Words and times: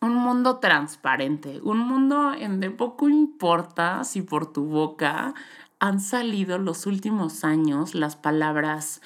un 0.00 0.14
mundo 0.14 0.58
transparente, 0.58 1.60
un 1.62 1.78
mundo 1.78 2.32
en 2.32 2.60
de 2.60 2.70
poco 2.70 3.08
importa 3.08 4.04
si 4.04 4.22
por 4.22 4.52
tu 4.52 4.64
boca 4.64 5.34
han 5.80 6.00
salido 6.00 6.58
los 6.58 6.86
últimos 6.86 7.44
años 7.44 7.94
las 7.94 8.16
palabras 8.16 9.00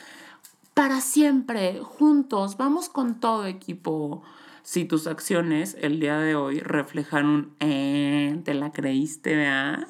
para 0.74 1.00
siempre, 1.00 1.80
juntos, 1.80 2.56
vamos 2.56 2.88
con 2.88 3.20
todo 3.20 3.46
equipo. 3.46 4.22
Si 4.62 4.84
tus 4.84 5.06
acciones 5.06 5.76
el 5.80 6.00
día 6.00 6.18
de 6.18 6.34
hoy 6.34 6.60
reflejan 6.60 7.26
un 7.26 7.56
eh, 7.60 8.40
te 8.44 8.54
la 8.54 8.72
creíste, 8.72 9.36
¿verdad? 9.36 9.86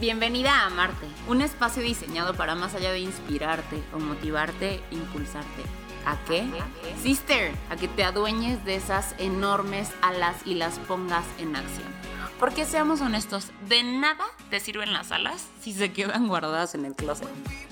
Bienvenida 0.00 0.66
a 0.66 0.70
Marte, 0.70 1.06
un 1.28 1.40
espacio 1.40 1.82
diseñado 1.82 2.34
para 2.34 2.54
más 2.54 2.74
allá 2.74 2.90
de 2.90 3.00
inspirarte 3.00 3.82
o 3.92 3.98
motivarte, 3.98 4.80
impulsarte 4.90 5.83
¿A 6.06 6.16
qué? 6.26 6.46
Sister, 7.02 7.54
a 7.70 7.76
que 7.76 7.88
te 7.88 8.04
adueñes 8.04 8.64
de 8.64 8.76
esas 8.76 9.14
enormes 9.18 9.90
alas 10.02 10.36
y 10.44 10.54
las 10.54 10.78
pongas 10.80 11.24
en 11.38 11.56
acción. 11.56 11.94
Porque 12.38 12.66
seamos 12.66 13.00
honestos, 13.00 13.52
de 13.68 13.82
nada 13.82 14.24
te 14.50 14.60
sirven 14.60 14.92
las 14.92 15.12
alas 15.12 15.46
si 15.60 15.72
se 15.72 15.92
quedan 15.92 16.28
guardadas 16.28 16.74
en 16.74 16.84
el 16.84 16.94
closet. 16.94 17.28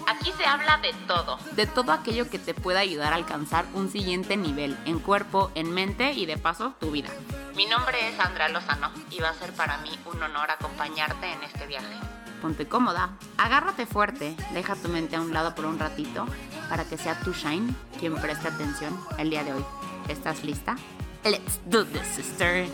Aquí 0.07 0.33
se 0.39 0.47
habla 0.47 0.79
de 0.79 0.95
todo, 1.07 1.39
de 1.53 1.67
todo 1.67 1.93
aquello 1.93 2.31
que 2.31 2.39
te 2.39 2.55
pueda 2.55 2.81
ayudar 2.81 3.13
a 3.13 3.17
alcanzar 3.17 3.67
un 3.75 3.91
siguiente 3.91 4.37
nivel 4.37 4.79
en 4.87 4.99
cuerpo, 4.99 5.51
en 5.55 5.73
mente 5.73 6.13
y 6.13 6.27
de 6.27 6.39
paso 6.39 6.75
tu 6.81 6.91
vida. 6.91 7.11
Mi 7.55 7.67
nombre 7.67 8.09
es 8.09 8.19
Andrea 8.19 8.49
Lozano 8.49 8.91
y 9.11 9.19
va 9.19 9.31
a 9.31 9.35
ser 9.35 9.53
para 9.53 9.79
mí 9.79 9.91
un 10.07 10.23
honor 10.23 10.51
acompañarte 10.51 11.31
en 11.31 11.43
este 11.43 11.67
viaje. 11.67 11.95
Ponte 12.41 12.67
cómoda, 12.67 13.11
agárrate 13.37 13.87
fuerte, 13.87 14.35
deja 14.53 14.75
tu 14.75 14.89
mente 14.89 15.17
a 15.17 15.21
un 15.21 15.33
lado 15.33 15.55
por 15.55 15.67
un 15.67 15.79
ratito 15.79 16.27
para 16.69 16.85
que 16.85 16.97
sea 16.97 17.21
tu 17.21 17.33
Shine 17.33 17.75
quien 18.03 18.17
preste 18.17 18.49
atención 18.49 18.99
el 19.17 19.31
día 19.31 19.45
de 19.45 19.53
hoy. 19.53 19.65
¿Estás 20.09 20.43
lista? 20.43 20.75
Let's 21.23 21.61
do 21.67 21.85
this, 21.85 22.03
sister. 22.03 22.67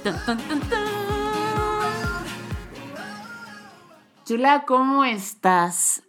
Chula, 4.25 4.65
¿cómo 4.67 5.05
estás? 5.05 6.03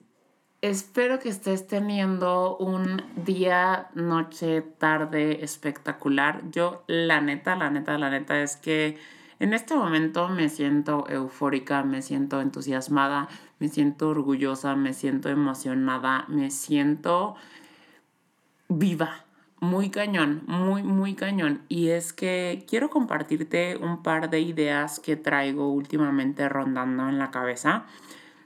Espero 0.62 1.20
que 1.20 1.28
estés 1.28 1.68
teniendo 1.68 2.56
un 2.60 3.04
día, 3.18 3.90
noche, 3.94 4.62
tarde 4.62 5.44
espectacular. 5.44 6.44
Yo, 6.52 6.86
la 6.88 7.20
neta, 7.20 7.58
la 7.58 7.70
neta, 7.70 7.98
la 7.98 8.10
neta 8.10 8.42
es 8.42 8.56
que 8.56 8.98
en 9.40 9.54
este 9.54 9.76
momento 9.76 10.30
me 10.30 10.48
siento 10.48 11.06
eufórica, 11.10 11.84
me 11.84 12.02
siento 12.02 12.40
entusiasmada, 12.40 13.28
me 13.60 13.68
siento 13.68 14.08
orgullosa, 14.08 14.78
me 14.78 14.94
siento 14.94 15.28
emocionada, 15.28 16.24
me 16.30 16.52
siento 16.52 17.36
viva, 18.70 19.26
muy 19.60 19.90
cañón, 19.90 20.44
muy, 20.48 20.84
muy 20.84 21.16
cañón. 21.16 21.62
Y 21.68 21.90
es 21.90 22.14
que 22.14 22.64
quiero 22.68 22.90
compartirte 22.90 23.76
un 23.78 24.02
par 24.04 24.30
de 24.30 24.40
ideas 24.40 25.00
que 25.00 25.16
traigo 25.16 25.70
últimamente 25.74 26.48
rondando 26.48 27.10
en 27.10 27.20
la 27.20 27.32
cabeza. 27.32 27.86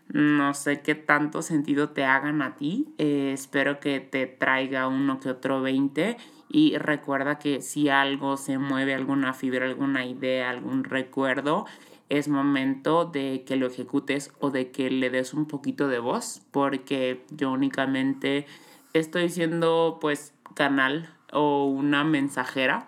No 0.09 0.53
sé 0.53 0.81
qué 0.81 0.95
tanto 0.95 1.41
sentido 1.41 1.89
te 1.89 2.05
hagan 2.05 2.41
a 2.41 2.55
ti. 2.55 2.87
Eh, 2.97 3.31
espero 3.33 3.79
que 3.79 3.99
te 3.99 4.25
traiga 4.25 4.87
uno 4.87 5.19
que 5.19 5.29
otro 5.29 5.61
20. 5.61 6.17
Y 6.49 6.77
recuerda 6.77 7.37
que 7.37 7.61
si 7.61 7.89
algo 7.89 8.37
se 8.37 8.57
mueve, 8.57 8.93
alguna 8.93 9.33
fibra, 9.33 9.65
alguna 9.65 10.05
idea, 10.05 10.49
algún 10.49 10.83
recuerdo, 10.83 11.65
es 12.09 12.27
momento 12.27 13.05
de 13.05 13.43
que 13.45 13.55
lo 13.55 13.67
ejecutes 13.67 14.31
o 14.39 14.51
de 14.51 14.71
que 14.71 14.89
le 14.91 15.09
des 15.09 15.33
un 15.33 15.47
poquito 15.47 15.87
de 15.87 15.99
voz, 15.99 16.41
porque 16.51 17.25
yo 17.31 17.51
únicamente 17.51 18.45
estoy 18.93 19.29
siendo 19.29 19.97
pues 19.99 20.33
canal 20.55 21.09
o 21.31 21.65
una 21.65 22.03
mensajera 22.03 22.87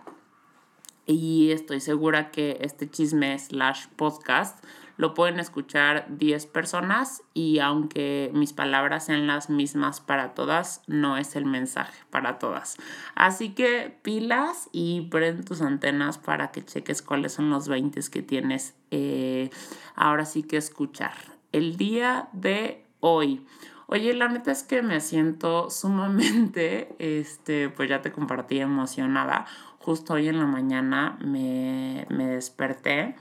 y 1.06 1.52
estoy 1.52 1.80
segura 1.80 2.32
que 2.32 2.58
este 2.62 2.90
chisme 2.90 3.38
slash 3.38 3.88
podcast 3.96 4.64
lo 4.98 5.14
pueden 5.14 5.40
escuchar 5.40 6.06
10 6.10 6.46
personas 6.48 7.22
y 7.34 7.60
aunque 7.60 8.32
mis 8.34 8.54
palabras 8.54 9.06
sean 9.06 9.28
las 9.28 9.50
mismas 9.50 10.00
para 10.00 10.34
todas, 10.34 10.84
no 10.88 11.18
es 11.18 11.36
el 11.36 11.46
mensaje 11.46 11.98
para 12.10 12.40
todas. 12.40 12.78
Así 13.14 13.50
que 13.50 13.98
pilas 14.04 14.70
y 14.72 15.02
prende 15.12 15.44
tus 15.44 15.62
antenas 15.62 16.18
para 16.18 16.52
que 16.52 16.64
cheques 16.64 17.02
cuáles 17.02 17.34
son 17.34 17.50
los 17.50 17.68
20 17.68 18.00
que 18.10 18.22
tienes 18.22 18.76
eh, 18.92 19.50
ahora 19.96 20.26
sí 20.26 20.44
que 20.44 20.58
escuchar. 20.58 21.14
El 21.52 21.78
día 21.78 22.30
de 22.32 22.86
hoy. 23.02 23.46
Oye, 23.88 24.14
la 24.14 24.28
neta 24.28 24.52
es 24.52 24.64
que 24.64 24.82
me 24.82 25.00
siento 25.00 25.70
sumamente, 25.70 26.96
este, 27.00 27.70
pues 27.70 27.90
ya 27.90 28.02
te 28.02 28.12
compartí 28.12 28.60
emocionada. 28.60 29.46
Justo 29.80 30.14
hoy 30.14 30.28
en 30.28 30.40
la 30.40 30.46
mañana 30.46 31.18
me, 31.22 32.08
me 32.10 32.28
desperté 32.28 33.16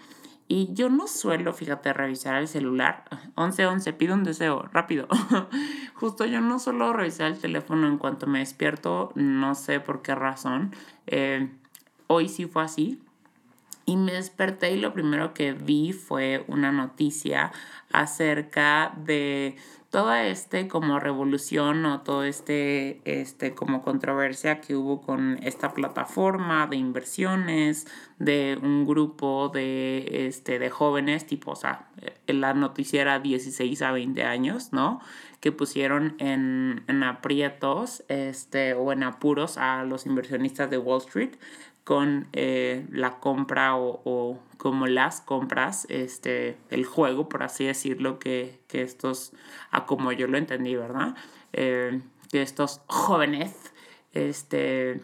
y 0.47 0.73
yo 0.75 0.91
no 0.91 1.07
suelo, 1.07 1.53
fíjate, 1.53 1.93
revisar 1.93 2.37
el 2.37 2.49
celular. 2.49 3.05
1111, 3.37 3.93
pido 3.95 4.15
un 4.15 4.25
deseo, 4.25 4.69
rápido. 4.73 5.09
Justo 5.95 6.25
yo 6.27 6.41
no 6.41 6.59
suelo 6.59 6.93
revisar 6.93 7.29
el 7.29 7.39
teléfono 7.39 7.87
en 7.87 7.99
cuanto 7.99 8.27
me 8.27 8.41
despierto, 8.41 9.13
no 9.15 9.55
sé 9.55 9.81
por 9.81 10.03
qué 10.03 10.15
razón. 10.15 10.75
Eh, 11.07 11.51
hoy 12.07 12.29
sí 12.29 12.47
fue 12.47 12.63
así. 12.63 13.01
Y 13.87 13.97
me 13.97 14.13
desperté 14.13 14.73
y 14.73 14.81
lo 14.81 14.95
primero 14.95 15.35
que 15.35 15.53
vi 15.53 15.93
fue 15.93 16.45
una 16.49 16.73
noticia 16.73 17.53
acerca 17.93 18.95
de 18.97 19.57
toda 19.95 20.27
este 20.27 20.67
como 20.67 20.99
revolución 20.99 21.87
o 21.87 22.01
todo 22.01 22.25
este, 22.25 23.01
este 23.05 23.55
como 23.55 23.83
controversia 23.83 24.61
que 24.61 24.75
hubo 24.75 25.01
con 25.01 25.39
esta 25.45 25.73
plataforma 25.73 26.67
de 26.67 26.75
inversiones 26.75 27.87
de 28.19 28.59
un 28.61 28.87
grupo 28.87 29.51
de, 29.55 30.27
este, 30.27 30.59
de 30.59 30.69
jóvenes, 30.69 31.29
tipo, 31.29 31.53
o 31.53 31.57
sea, 31.57 31.87
eh, 32.03 32.33
la 32.33 32.55
noticiera 32.55 33.21
16 33.21 33.83
a 33.83 33.93
20 33.93 34.25
años, 34.25 34.73
¿no? 34.73 35.01
Que 35.45 35.53
pusieron 35.53 36.15
en, 36.21 36.85
en 36.89 37.03
aprietos 37.03 38.03
este, 38.09 38.73
o 38.73 38.93
en 38.93 39.03
apuros 39.03 39.59
a 39.59 39.85
los 39.85 40.07
inversionistas 40.07 40.71
de 40.71 40.79
Wall 40.79 41.03
Street 41.03 41.35
con 41.85 42.29
eh, 42.33 42.87
la 42.91 43.21
compra 43.21 43.77
o, 43.77 44.41
como 44.57 44.87
las 44.87 45.21
compras, 45.21 45.87
este, 45.91 46.57
el 46.71 46.87
juego, 46.87 47.29
por 47.29 47.43
así 47.43 47.67
decirlo, 47.67 48.19
que, 48.19 48.59
estos, 48.73 49.33
a 49.71 49.85
como 49.85 50.11
yo 50.13 50.27
lo 50.27 50.39
entendí, 50.39 50.75
¿verdad? 50.75 51.15
Eh, 51.53 52.01
que 52.33 52.41
estos 52.41 52.81
jóvenes, 52.87 53.55
este, 54.15 55.03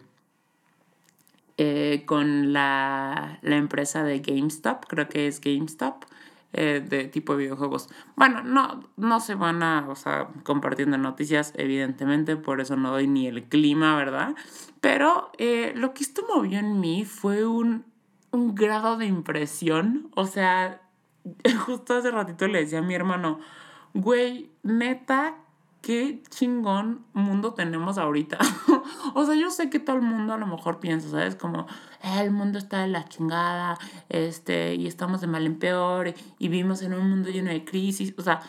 eh, 1.57 2.01
con 2.07 2.51
la, 2.51 3.37
la, 3.43 3.57
empresa 3.57 4.03
de 4.03 4.19
GameStop, 4.19 4.85
creo 4.87 5.07
que 5.07 5.27
es 5.27 5.39
GameStop, 5.39 6.05
eh, 6.53 6.85
de 6.85 7.05
tipo 7.05 7.33
de 7.33 7.43
videojuegos. 7.43 7.89
Bueno, 8.15 8.43
no, 8.43 8.81
no 8.97 9.19
se 9.19 9.35
van 9.35 9.63
a, 9.63 9.87
o 9.87 9.95
sea, 9.95 10.29
compartiendo 10.43 10.97
noticias, 10.97 11.53
evidentemente, 11.55 12.35
por 12.35 12.59
eso 12.59 12.75
no 12.75 12.91
doy 12.91 13.07
ni 13.07 13.27
el 13.27 13.43
clima, 13.43 13.95
¿verdad? 13.95 14.35
Pero 14.81 15.31
eh, 15.37 15.71
lo 15.75 15.93
que 15.93 16.03
esto 16.03 16.23
movió 16.33 16.59
en 16.59 16.79
mí 16.79 17.05
fue 17.05 17.45
un, 17.45 17.85
un 18.31 18.53
grado 18.53 18.97
de 18.97 19.05
impresión, 19.05 20.11
o 20.15 20.25
sea, 20.25 20.81
justo 21.65 21.95
hace 21.95 22.11
ratito 22.11 22.47
le 22.47 22.59
decía 22.59 22.79
a 22.79 22.83
mi 22.83 22.95
hermano, 22.95 23.39
güey, 23.93 24.51
neta, 24.63 25.37
qué 25.81 26.21
chingón 26.29 27.05
mundo 27.13 27.53
tenemos 27.53 27.97
ahorita. 27.97 28.37
o 29.13 29.25
sea, 29.25 29.35
yo 29.35 29.49
sé 29.49 29.69
que 29.69 29.79
todo 29.79 29.95
el 29.95 30.01
mundo 30.01 30.33
a 30.33 30.37
lo 30.37 30.47
mejor 30.47 30.79
piensa, 30.79 31.09
¿sabes? 31.09 31.35
Como, 31.35 31.67
eh, 32.03 32.21
el 32.21 32.31
mundo 32.31 32.57
está 32.59 32.81
de 32.81 32.87
la 32.87 33.05
chingada, 33.05 33.77
este, 34.09 34.75
y 34.75 34.87
estamos 34.87 35.21
de 35.21 35.27
mal 35.27 35.45
en 35.45 35.57
peor, 35.57 36.07
y, 36.07 36.15
y 36.37 36.47
vivimos 36.49 36.81
en 36.81 36.93
un 36.93 37.09
mundo 37.09 37.29
lleno 37.29 37.51
de 37.51 37.65
crisis. 37.65 38.13
O 38.17 38.21
sea, 38.21 38.41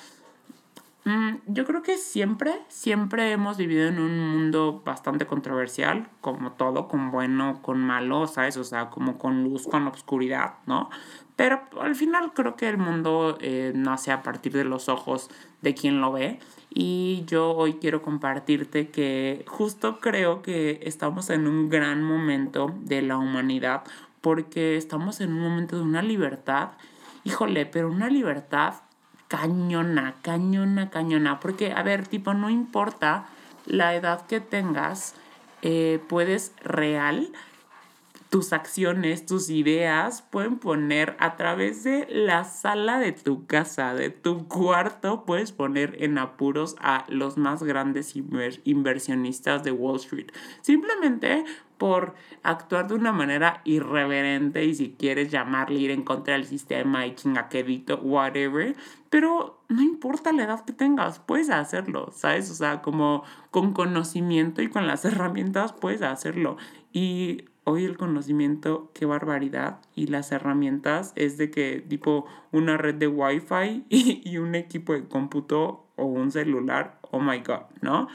mm, 1.04 1.36
yo 1.46 1.64
creo 1.64 1.82
que 1.82 1.96
siempre, 1.96 2.60
siempre 2.68 3.32
hemos 3.32 3.56
vivido 3.56 3.88
en 3.88 3.98
un 3.98 4.18
mundo 4.18 4.82
bastante 4.84 5.26
controversial, 5.26 6.08
como 6.20 6.52
todo, 6.52 6.88
con 6.88 7.10
bueno, 7.10 7.60
con 7.62 7.78
malo, 7.78 8.26
¿sabes? 8.26 8.56
O 8.56 8.64
sea, 8.64 8.90
como 8.90 9.18
con 9.18 9.44
luz, 9.44 9.66
con 9.66 9.86
oscuridad, 9.86 10.54
¿no? 10.66 10.90
Pero 11.36 11.62
al 11.80 11.94
final 11.94 12.32
creo 12.34 12.56
que 12.56 12.68
el 12.68 12.78
mundo 12.78 13.38
eh, 13.40 13.72
nace 13.74 14.12
a 14.12 14.22
partir 14.22 14.52
de 14.52 14.64
los 14.64 14.88
ojos 14.88 15.30
de 15.62 15.74
quien 15.74 16.00
lo 16.00 16.12
ve. 16.12 16.38
Y 16.70 17.24
yo 17.26 17.52
hoy 17.52 17.74
quiero 17.74 18.02
compartirte 18.02 18.90
que 18.90 19.44
justo 19.48 19.98
creo 20.00 20.42
que 20.42 20.80
estamos 20.84 21.30
en 21.30 21.46
un 21.46 21.68
gran 21.68 22.02
momento 22.02 22.74
de 22.80 23.02
la 23.02 23.18
humanidad 23.18 23.82
porque 24.20 24.76
estamos 24.76 25.20
en 25.20 25.32
un 25.32 25.40
momento 25.40 25.76
de 25.76 25.82
una 25.82 26.00
libertad. 26.00 26.70
Híjole, 27.24 27.66
pero 27.66 27.90
una 27.90 28.08
libertad 28.08 28.74
cañona, 29.32 30.16
cañona, 30.20 30.90
cañona. 30.90 31.40
Porque, 31.40 31.72
a 31.72 31.82
ver, 31.82 32.06
tipo, 32.06 32.34
no 32.34 32.50
importa 32.50 33.28
la 33.64 33.94
edad 33.94 34.26
que 34.26 34.40
tengas, 34.40 35.14
eh, 35.62 36.00
puedes 36.06 36.52
real 36.62 37.32
tus 38.32 38.54
acciones, 38.54 39.26
tus 39.26 39.50
ideas 39.50 40.22
pueden 40.22 40.56
poner 40.56 41.16
a 41.18 41.36
través 41.36 41.84
de 41.84 42.06
la 42.08 42.44
sala 42.44 42.98
de 42.98 43.12
tu 43.12 43.46
casa, 43.46 43.92
de 43.92 44.08
tu 44.08 44.48
cuarto, 44.48 45.26
puedes 45.26 45.52
poner 45.52 46.02
en 46.02 46.16
apuros 46.16 46.74
a 46.80 47.04
los 47.10 47.36
más 47.36 47.62
grandes 47.62 48.14
inversionistas 48.64 49.64
de 49.64 49.72
Wall 49.72 49.96
Street. 49.96 50.28
Simplemente 50.62 51.44
por 51.76 52.14
actuar 52.42 52.88
de 52.88 52.94
una 52.94 53.12
manera 53.12 53.60
irreverente 53.64 54.64
y 54.64 54.76
si 54.76 54.92
quieres 54.92 55.30
llamarle 55.30 55.80
ir 55.80 55.90
en 55.90 56.02
contra 56.02 56.32
del 56.32 56.46
sistema 56.46 57.06
y 57.06 57.14
chingaquedito, 57.14 57.98
whatever, 57.98 58.74
pero 59.10 59.62
no 59.68 59.82
importa 59.82 60.32
la 60.32 60.44
edad 60.44 60.64
que 60.64 60.72
tengas, 60.72 61.18
puedes 61.18 61.50
hacerlo, 61.50 62.10
¿sabes? 62.12 62.50
O 62.50 62.54
sea, 62.54 62.80
como 62.80 63.24
con 63.50 63.74
conocimiento 63.74 64.62
y 64.62 64.70
con 64.70 64.86
las 64.86 65.04
herramientas 65.04 65.74
puedes 65.74 66.00
hacerlo. 66.00 66.56
Y 66.94 67.44
hoy 67.64 67.84
el 67.84 67.96
conocimiento, 67.96 68.90
qué 68.94 69.06
barbaridad. 69.06 69.80
Y 69.94 70.06
las 70.06 70.32
herramientas 70.32 71.12
es 71.16 71.36
de 71.36 71.50
que 71.50 71.80
tipo 71.80 72.26
una 72.50 72.76
red 72.76 72.94
de 72.94 73.08
Wi-Fi 73.08 73.84
y, 73.88 74.38
un 74.38 74.54
equipo 74.54 74.92
de 74.92 75.06
cómputo 75.06 75.86
o 75.96 76.04
un 76.04 76.30
celular, 76.30 76.98
oh 77.10 77.20
my 77.20 77.38
god, 77.40 77.62
¿no? 77.80 78.08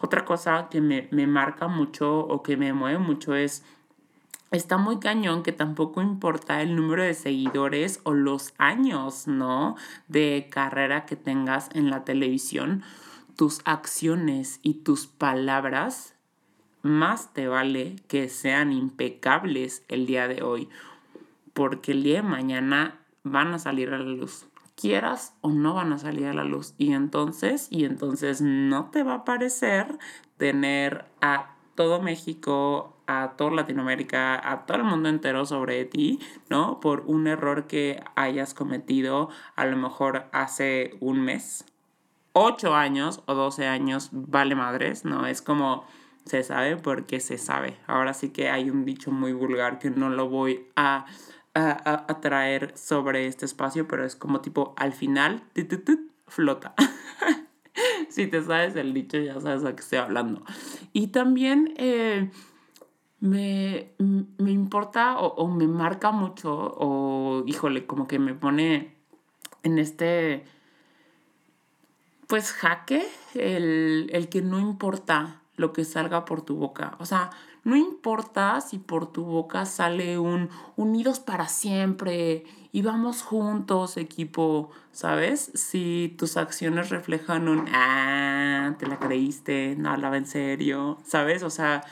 Otra 0.00 0.24
cosa 0.24 0.68
que 0.70 0.80
me, 0.80 1.08
me 1.10 1.26
marca 1.26 1.68
mucho 1.68 2.20
o 2.20 2.42
que 2.42 2.56
me 2.56 2.72
mueve 2.72 2.98
mucho 2.98 3.34
es 3.34 3.64
está 4.50 4.76
muy 4.76 4.98
cañón 4.98 5.42
que 5.42 5.52
tampoco 5.52 6.02
importa 6.02 6.60
el 6.60 6.76
número 6.76 7.02
de 7.02 7.14
seguidores 7.14 8.00
o 8.02 8.12
los 8.12 8.52
años, 8.58 9.26
¿no? 9.26 9.76
De 10.08 10.48
carrera 10.50 11.06
que 11.06 11.16
tengas 11.16 11.70
en 11.72 11.88
la 11.88 12.04
televisión, 12.04 12.82
tus 13.36 13.62
acciones 13.64 14.60
y 14.62 14.74
tus 14.74 15.06
palabras 15.06 16.11
más 16.82 17.32
te 17.32 17.48
vale 17.48 17.96
que 18.08 18.28
sean 18.28 18.72
impecables 18.72 19.84
el 19.88 20.06
día 20.06 20.28
de 20.28 20.42
hoy, 20.42 20.68
porque 21.52 21.92
el 21.92 22.02
día 22.02 22.16
de 22.16 22.28
mañana 22.28 23.00
van 23.24 23.54
a 23.54 23.58
salir 23.58 23.90
a 23.90 23.98
la 23.98 24.04
luz, 24.04 24.46
quieras 24.74 25.34
o 25.40 25.50
no 25.50 25.74
van 25.74 25.92
a 25.92 25.98
salir 25.98 26.26
a 26.26 26.34
la 26.34 26.44
luz. 26.44 26.74
Y 26.78 26.92
entonces, 26.92 27.68
y 27.70 27.84
entonces 27.84 28.42
no 28.42 28.90
te 28.90 29.02
va 29.02 29.14
a 29.14 29.24
parecer 29.24 29.98
tener 30.36 31.04
a 31.20 31.54
todo 31.74 32.02
México, 32.02 32.96
a 33.06 33.32
toda 33.36 33.52
Latinoamérica, 33.52 34.50
a 34.50 34.66
todo 34.66 34.78
el 34.78 34.84
mundo 34.84 35.08
entero 35.08 35.46
sobre 35.46 35.84
ti, 35.84 36.18
¿no? 36.50 36.80
Por 36.80 37.04
un 37.06 37.26
error 37.26 37.66
que 37.66 38.02
hayas 38.16 38.54
cometido 38.54 39.28
a 39.56 39.66
lo 39.66 39.76
mejor 39.76 40.26
hace 40.32 40.96
un 41.00 41.20
mes. 41.20 41.64
ocho 42.34 42.74
años 42.74 43.22
o 43.26 43.34
12 43.34 43.66
años, 43.66 44.08
vale 44.12 44.54
madres, 44.54 45.04
¿no? 45.04 45.26
Es 45.26 45.42
como 45.42 45.84
se 46.24 46.42
sabe 46.42 46.76
porque 46.76 47.20
se 47.20 47.38
sabe. 47.38 47.76
Ahora 47.86 48.14
sí 48.14 48.30
que 48.30 48.48
hay 48.48 48.70
un 48.70 48.84
dicho 48.84 49.10
muy 49.10 49.32
vulgar 49.32 49.78
que 49.78 49.90
no 49.90 50.08
lo 50.10 50.28
voy 50.28 50.66
a, 50.76 51.06
a, 51.54 52.20
traer 52.20 52.76
sobre 52.76 53.26
este 53.26 53.44
espacio, 53.44 53.86
pero 53.88 54.04
es 54.04 54.16
como 54.16 54.40
tipo 54.40 54.74
al 54.76 54.92
final, 54.92 55.44
flota. 56.26 56.74
si 58.08 58.26
te 58.26 58.42
sabes 58.42 58.76
el 58.76 58.94
dicho, 58.94 59.18
ya 59.18 59.40
sabes 59.40 59.64
a 59.64 59.74
qué 59.74 59.80
estoy 59.80 59.98
hablando. 59.98 60.44
Y 60.92 61.08
también 61.08 61.74
eh, 61.76 62.30
me, 63.20 63.92
importa 64.38 65.18
o, 65.18 65.34
o, 65.34 65.48
me 65.48 65.66
marca 65.66 66.12
mucho, 66.12 66.52
o 66.54 67.44
híjole, 67.46 67.86
como 67.86 68.06
que 68.06 68.18
me 68.18 68.34
pone 68.34 68.96
en 69.62 69.78
este, 69.78 70.44
pues 72.26 72.52
jaque, 72.52 73.06
el, 73.34 74.10
el 74.12 74.28
que 74.28 74.42
no 74.42 74.58
importa 74.58 75.41
lo 75.56 75.72
que 75.72 75.84
salga 75.84 76.24
por 76.24 76.42
tu 76.42 76.56
boca. 76.56 76.96
O 76.98 77.06
sea, 77.06 77.30
no 77.64 77.76
importa 77.76 78.60
si 78.60 78.78
por 78.78 79.12
tu 79.12 79.24
boca 79.24 79.66
sale 79.66 80.18
un 80.18 80.50
unidos 80.76 81.20
para 81.20 81.48
siempre 81.48 82.44
y 82.72 82.82
vamos 82.82 83.22
juntos, 83.22 83.96
equipo, 83.96 84.70
¿sabes? 84.92 85.50
Si 85.54 86.14
tus 86.18 86.36
acciones 86.36 86.90
reflejan 86.90 87.48
un, 87.48 87.68
ah, 87.72 88.74
te 88.78 88.86
la 88.86 88.98
creíste, 88.98 89.76
no 89.76 89.90
hablaba 89.90 90.16
en 90.16 90.26
serio, 90.26 90.98
¿sabes? 91.04 91.42
O 91.42 91.50
sea, 91.50 91.84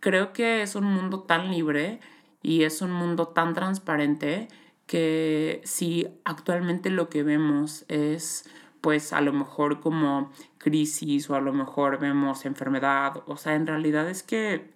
creo 0.00 0.32
que 0.32 0.62
es 0.62 0.74
un 0.74 0.84
mundo 0.84 1.20
tan 1.20 1.50
libre 1.50 2.00
y 2.42 2.64
es 2.64 2.82
un 2.82 2.92
mundo 2.92 3.28
tan 3.28 3.54
transparente 3.54 4.48
que 4.86 5.60
si 5.64 6.08
actualmente 6.24 6.90
lo 6.90 7.08
que 7.08 7.22
vemos 7.22 7.84
es 7.88 8.44
pues 8.80 9.12
a 9.12 9.20
lo 9.20 9.32
mejor 9.32 9.80
como 9.80 10.32
crisis 10.60 11.28
o 11.30 11.34
a 11.34 11.40
lo 11.40 11.52
mejor 11.52 11.98
vemos 11.98 12.44
enfermedad. 12.44 13.22
O 13.26 13.36
sea, 13.36 13.54
en 13.56 13.66
realidad 13.66 14.08
es 14.08 14.22
que 14.22 14.70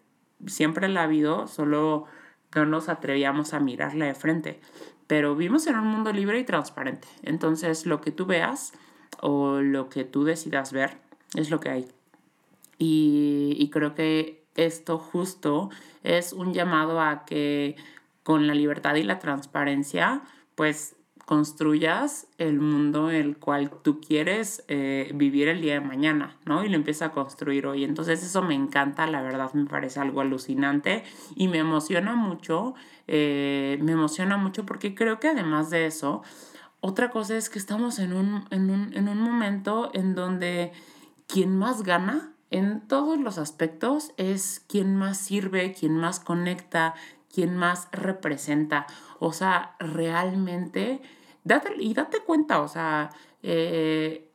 siempre 0.46 0.88
la 0.88 1.02
ha 1.02 1.04
habido, 1.04 1.46
solo 1.46 2.06
no 2.54 2.66
nos 2.66 2.88
atrevíamos 2.88 3.54
a 3.54 3.60
mirarla 3.60 4.06
de 4.06 4.14
frente. 4.14 4.60
Pero 5.06 5.36
vivimos 5.36 5.66
en 5.66 5.76
un 5.76 5.86
mundo 5.86 6.12
libre 6.12 6.38
y 6.38 6.44
transparente. 6.44 7.08
Entonces 7.22 7.86
lo 7.86 8.00
que 8.00 8.10
tú 8.10 8.26
veas 8.26 8.72
o 9.20 9.60
lo 9.60 9.88
que 9.88 10.04
tú 10.04 10.25
decidas 10.25 10.72
ver 10.72 10.98
es 11.34 11.50
lo 11.50 11.60
que 11.60 11.70
hay. 11.70 11.88
Y, 12.78 13.56
y 13.58 13.70
creo 13.70 13.94
que 13.94 14.44
esto 14.56 14.98
justo 14.98 15.70
es 16.02 16.32
un 16.32 16.54
llamado 16.54 17.00
a 17.00 17.25
que 17.25 17.76
con 18.22 18.46
la 18.46 18.54
libertad 18.54 18.94
y 18.94 19.02
la 19.02 19.19
transparencia, 19.19 20.22
pues 20.54 20.96
construyas 21.25 22.26
el 22.38 22.61
mundo 22.61 23.11
el 23.11 23.38
cual 23.38 23.71
tú 23.82 24.00
quieres 24.00 24.65
eh, 24.69 25.11
vivir 25.15 25.49
el 25.49 25.62
día 25.62 25.75
de 25.75 25.81
mañana, 25.81 26.37
¿no? 26.44 26.65
Y 26.65 26.69
lo 26.69 26.76
empiezas 26.76 27.11
a 27.11 27.12
construir 27.12 27.67
hoy. 27.67 27.85
Entonces 27.85 28.23
eso 28.23 28.43
me 28.43 28.55
encanta, 28.55 29.06
la 29.06 29.23
verdad 29.23 29.53
me 29.55 29.65
parece 29.65 30.00
algo 30.00 30.21
alucinante 30.21 31.05
y 31.35 31.49
me 31.49 31.59
emociona 31.59 32.15
mucho, 32.15 32.75
eh, 33.06 33.79
me 33.82 33.93
emociona 33.93 34.37
mucho 34.37 34.67
porque 34.67 34.94
creo 34.94 35.19
que 35.19 35.29
además 35.29 35.71
de 35.71 35.87
eso, 35.87 36.23
otra 36.81 37.11
cosa 37.11 37.37
es 37.37 37.49
que 37.49 37.59
estamos 37.59 37.99
en 37.99 38.12
un, 38.12 38.44
en 38.50 38.71
un, 38.71 38.94
en 38.94 39.09
un 39.09 39.21
momento 39.21 39.91
en 39.94 40.15
donde 40.15 40.73
quien 41.26 41.56
más 41.56 41.82
gana 41.82 42.33
en 42.54 42.86
todos 42.86 43.18
los 43.18 43.38
aspectos 43.38 44.12
es 44.16 44.64
quien 44.68 44.94
más 44.94 45.18
sirve, 45.18 45.72
quien 45.72 45.96
más 45.96 46.20
conecta, 46.20 46.94
quien 47.32 47.56
más 47.56 47.88
representa. 47.90 48.86
O 49.18 49.32
sea, 49.32 49.74
realmente, 49.80 51.02
date, 51.42 51.74
y 51.80 51.94
date 51.94 52.20
cuenta, 52.20 52.60
o 52.60 52.68
sea, 52.68 53.10
eh, 53.42 54.30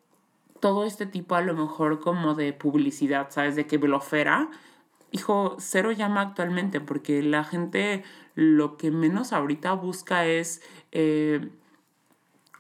todo 0.60 0.84
este 0.84 1.06
tipo 1.06 1.36
a 1.36 1.42
lo 1.42 1.54
mejor 1.54 2.02
como 2.02 2.36
de 2.36 2.52
publicidad, 2.52 3.28
¿sabes? 3.30 3.56
De 3.56 3.68
que 3.68 3.78
blofera, 3.78 4.50
hijo, 5.12 5.56
cero 5.58 5.94
llama 5.94 6.20
actualmente 6.20 6.82
porque 6.82 7.24
la 7.24 7.46
gente 7.46 8.04
lo 8.36 8.76
que 8.76 8.92
menos 8.92 9.32
ahorita 9.32 9.72
busca 9.76 10.26
es, 10.26 10.62
eh, 10.92 11.50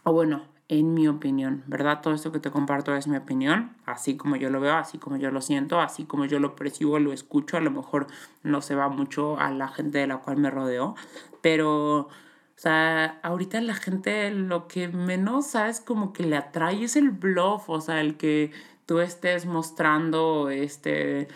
o 0.03 0.13
bueno, 0.13 0.43
en 0.69 0.93
mi 0.93 1.07
opinión, 1.07 1.63
¿verdad? 1.65 2.01
Todo 2.01 2.13
esto 2.13 2.31
que 2.31 2.39
te 2.39 2.51
comparto 2.51 2.95
es 2.95 3.07
mi 3.07 3.17
opinión, 3.17 3.75
así 3.87 4.15
como 4.15 4.35
yo 4.35 4.51
lo 4.51 4.61
veo, 4.61 4.75
así 4.75 4.99
como 4.99 5.17
yo 5.17 5.31
lo 5.31 5.41
siento, 5.41 5.81
así 5.81 6.05
como 6.05 6.25
yo 6.25 6.39
lo 6.39 6.55
percibo, 6.55 6.99
lo 6.99 7.11
escucho, 7.11 7.57
a 7.57 7.59
lo 7.59 7.71
mejor 7.71 8.05
no 8.43 8.61
se 8.61 8.75
va 8.75 8.87
mucho 8.87 9.39
a 9.39 9.49
la 9.51 9.67
gente 9.67 9.97
de 9.97 10.05
la 10.05 10.17
cual 10.17 10.37
me 10.37 10.51
rodeo, 10.51 10.95
pero, 11.41 12.01
o 12.01 12.09
sea, 12.55 13.19
ahorita 13.23 13.59
la 13.61 13.73
gente 13.73 14.29
lo 14.29 14.67
que 14.67 14.87
menos, 14.89 15.47
¿sabes? 15.47 15.81
Como 15.81 16.13
que 16.13 16.23
le 16.23 16.37
atrae 16.37 16.83
es 16.83 16.95
el 16.95 17.09
bluff, 17.09 17.67
o 17.67 17.81
sea, 17.81 17.99
el 17.99 18.15
que 18.15 18.51
tú 18.85 18.99
estés 18.99 19.47
mostrando, 19.47 20.51
este, 20.51 21.29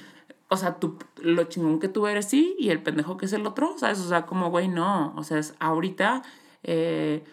o 0.47 0.57
sea, 0.57 0.75
tú, 0.75 0.99
lo 1.23 1.45
chingón 1.45 1.79
que 1.79 1.87
tú 1.89 2.05
eres, 2.05 2.25
sí, 2.29 2.55
y 2.59 2.69
el 2.69 2.83
pendejo 2.83 3.17
que 3.17 3.25
es 3.25 3.33
el 3.33 3.47
otro, 3.47 3.75
¿sabes? 3.79 3.99
O 3.99 4.07
sea, 4.07 4.27
como, 4.27 4.51
güey, 4.51 4.67
no, 4.67 5.11
o 5.15 5.23
sea, 5.23 5.39
es 5.39 5.55
ahorita... 5.59 6.21
Eh, 6.61 7.23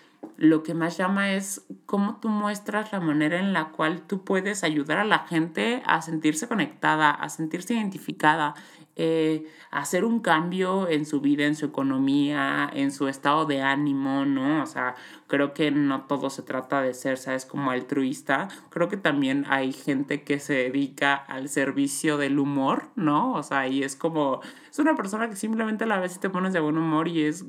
lo 0.41 0.63
que 0.63 0.73
más 0.73 0.97
llama 0.97 1.33
es 1.35 1.67
cómo 1.85 2.17
tú 2.17 2.31
muestras 2.31 2.93
la 2.93 3.01
manera 3.01 3.39
en 3.39 3.53
la 3.53 3.69
cual 3.69 4.01
tú 4.01 4.25
puedes 4.25 4.65
ayudar 4.65 4.97
a 4.97 5.05
la 5.05 5.21
gente 5.21 5.83
a 5.85 6.01
sentirse 6.01 6.49
conectada, 6.49 7.11
a 7.11 7.29
sentirse 7.29 7.75
identificada, 7.75 8.55
eh, 8.97 9.47
a 9.71 9.81
hacer 9.81 10.05
un 10.05 10.21
cambio 10.21 10.89
en 10.89 11.05
su 11.05 11.21
vida, 11.21 11.45
en 11.45 11.57
su 11.57 11.67
economía, 11.67 12.71
en 12.73 12.91
su 12.91 13.07
estado 13.09 13.45
de 13.45 13.61
ánimo, 13.61 14.25
¿no? 14.25 14.63
O 14.63 14.67
sea, 14.67 14.95
creo 15.27 15.53
que 15.53 15.71
no 15.71 16.03
todo 16.03 16.31
se 16.31 16.43
trata 16.43 16.81
de 16.81 16.95
ser, 16.95 17.19
¿sabes? 17.19 17.45
Como 17.45 17.71
altruista. 17.71 18.49
Creo 18.71 18.89
que 18.89 18.97
también 18.97 19.45
hay 19.49 19.73
gente 19.73 20.23
que 20.23 20.39
se 20.39 20.55
dedica 20.55 21.15
al 21.15 21.51
servicio 21.51 22.17
del 22.17 22.39
humor, 22.39 22.89
¿no? 22.97 23.35
O 23.35 23.43
sea, 23.43 23.69
y 23.69 23.83
es 23.83 23.95
como, 23.95 24.41
es 24.71 24.79
una 24.79 24.97
persona 24.97 25.29
que 25.29 25.37
simplemente 25.37 25.85
a 25.85 25.87
la 25.87 26.01
vez 26.01 26.19
te 26.19 26.31
pones 26.31 26.53
de 26.53 26.61
buen 26.61 26.79
humor 26.79 27.09
y 27.09 27.25
es 27.25 27.45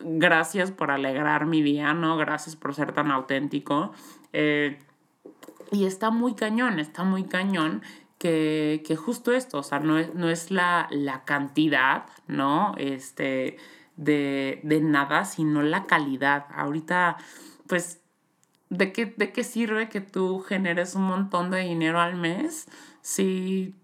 gracias 0.00 0.70
por 0.70 0.90
alegrar 0.90 1.46
mi 1.46 1.62
día, 1.62 1.94
¿no? 1.94 2.16
Gracias 2.16 2.56
por 2.56 2.74
ser 2.74 2.92
tan 2.92 3.10
auténtico. 3.10 3.92
Eh, 4.32 4.78
y 5.72 5.86
está 5.86 6.10
muy 6.10 6.34
cañón, 6.34 6.78
está 6.78 7.04
muy 7.04 7.24
cañón 7.24 7.82
que, 8.18 8.98
justo 8.98 9.32
esto, 9.32 9.58
o 9.58 9.62
sea, 9.62 9.78
no 9.78 9.98
es, 9.98 10.14
no 10.14 10.28
es 10.28 10.50
la, 10.50 10.88
la 10.90 11.24
cantidad, 11.24 12.06
¿no? 12.26 12.74
Este, 12.78 13.56
de, 13.96 14.60
de, 14.62 14.80
nada, 14.80 15.24
sino 15.24 15.62
la 15.62 15.86
calidad. 15.86 16.46
Ahorita, 16.54 17.16
pues, 17.66 18.00
¿de 18.70 18.92
qué, 18.92 19.06
¿de 19.06 19.32
qué 19.32 19.44
sirve 19.44 19.88
que 19.88 20.00
tú 20.00 20.40
generes 20.40 20.94
un 20.94 21.02
montón 21.02 21.50
de 21.50 21.60
dinero 21.60 22.00
al 22.00 22.16
mes 22.16 22.66
si 23.02 23.74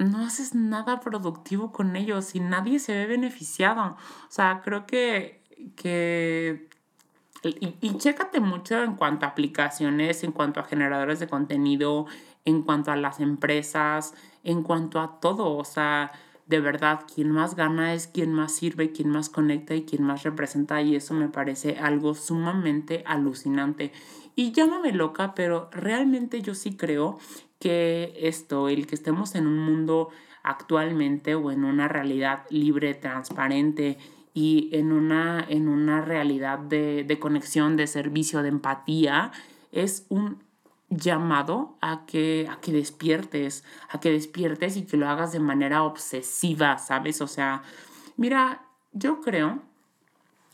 no 0.00 0.24
haces 0.24 0.54
nada 0.54 1.00
productivo 1.00 1.72
con 1.72 1.94
ellos 1.94 2.34
y 2.34 2.40
nadie 2.40 2.78
se 2.78 2.94
ve 2.94 3.06
beneficiado. 3.06 3.82
O 3.82 4.30
sea, 4.30 4.62
creo 4.64 4.86
que, 4.86 5.39
que 5.76 6.68
y, 7.42 7.74
y 7.80 7.96
chécate 7.96 8.40
mucho 8.40 8.82
en 8.82 8.94
cuanto 8.94 9.24
a 9.24 9.30
aplicaciones, 9.30 10.24
en 10.24 10.32
cuanto 10.32 10.60
a 10.60 10.64
generadores 10.64 11.20
de 11.20 11.28
contenido, 11.28 12.06
en 12.44 12.62
cuanto 12.62 12.90
a 12.90 12.96
las 12.96 13.20
empresas, 13.20 14.14
en 14.44 14.62
cuanto 14.62 15.00
a 15.00 15.20
todo. 15.20 15.56
O 15.56 15.64
sea, 15.64 16.12
de 16.46 16.60
verdad, 16.60 17.04
quien 17.12 17.30
más 17.30 17.54
gana 17.56 17.94
es 17.94 18.06
quien 18.08 18.32
más 18.32 18.52
sirve, 18.52 18.92
quien 18.92 19.08
más 19.08 19.28
conecta 19.28 19.74
y 19.74 19.84
quien 19.84 20.02
más 20.02 20.22
representa. 20.22 20.82
Y 20.82 20.96
eso 20.96 21.14
me 21.14 21.28
parece 21.28 21.78
algo 21.78 22.14
sumamente 22.14 23.04
alucinante. 23.06 23.92
Y 24.36 24.52
llámame 24.52 24.92
loca, 24.92 25.34
pero 25.34 25.70
realmente 25.72 26.42
yo 26.42 26.54
sí 26.54 26.76
creo 26.76 27.18
que 27.58 28.14
esto, 28.16 28.68
el 28.68 28.86
que 28.86 28.94
estemos 28.94 29.34
en 29.34 29.46
un 29.46 29.58
mundo 29.58 30.10
actualmente 30.42 31.34
o 31.34 31.50
en 31.50 31.64
una 31.64 31.88
realidad 31.88 32.44
libre, 32.50 32.94
transparente 32.94 33.98
y 34.40 34.70
en 34.72 34.90
una, 34.90 35.44
en 35.46 35.68
una 35.68 36.00
realidad 36.00 36.58
de, 36.58 37.04
de 37.04 37.18
conexión, 37.18 37.76
de 37.76 37.86
servicio, 37.86 38.42
de 38.42 38.48
empatía, 38.48 39.32
es 39.70 40.06
un 40.08 40.42
llamado 40.88 41.76
a 41.82 42.06
que, 42.06 42.48
a 42.50 42.58
que 42.58 42.72
despiertes, 42.72 43.64
a 43.90 44.00
que 44.00 44.10
despiertes 44.10 44.78
y 44.78 44.86
que 44.86 44.96
lo 44.96 45.06
hagas 45.10 45.32
de 45.32 45.40
manera 45.40 45.82
obsesiva, 45.82 46.78
¿sabes? 46.78 47.20
O 47.20 47.26
sea, 47.26 47.62
mira, 48.16 48.62
yo 48.92 49.20
creo, 49.20 49.60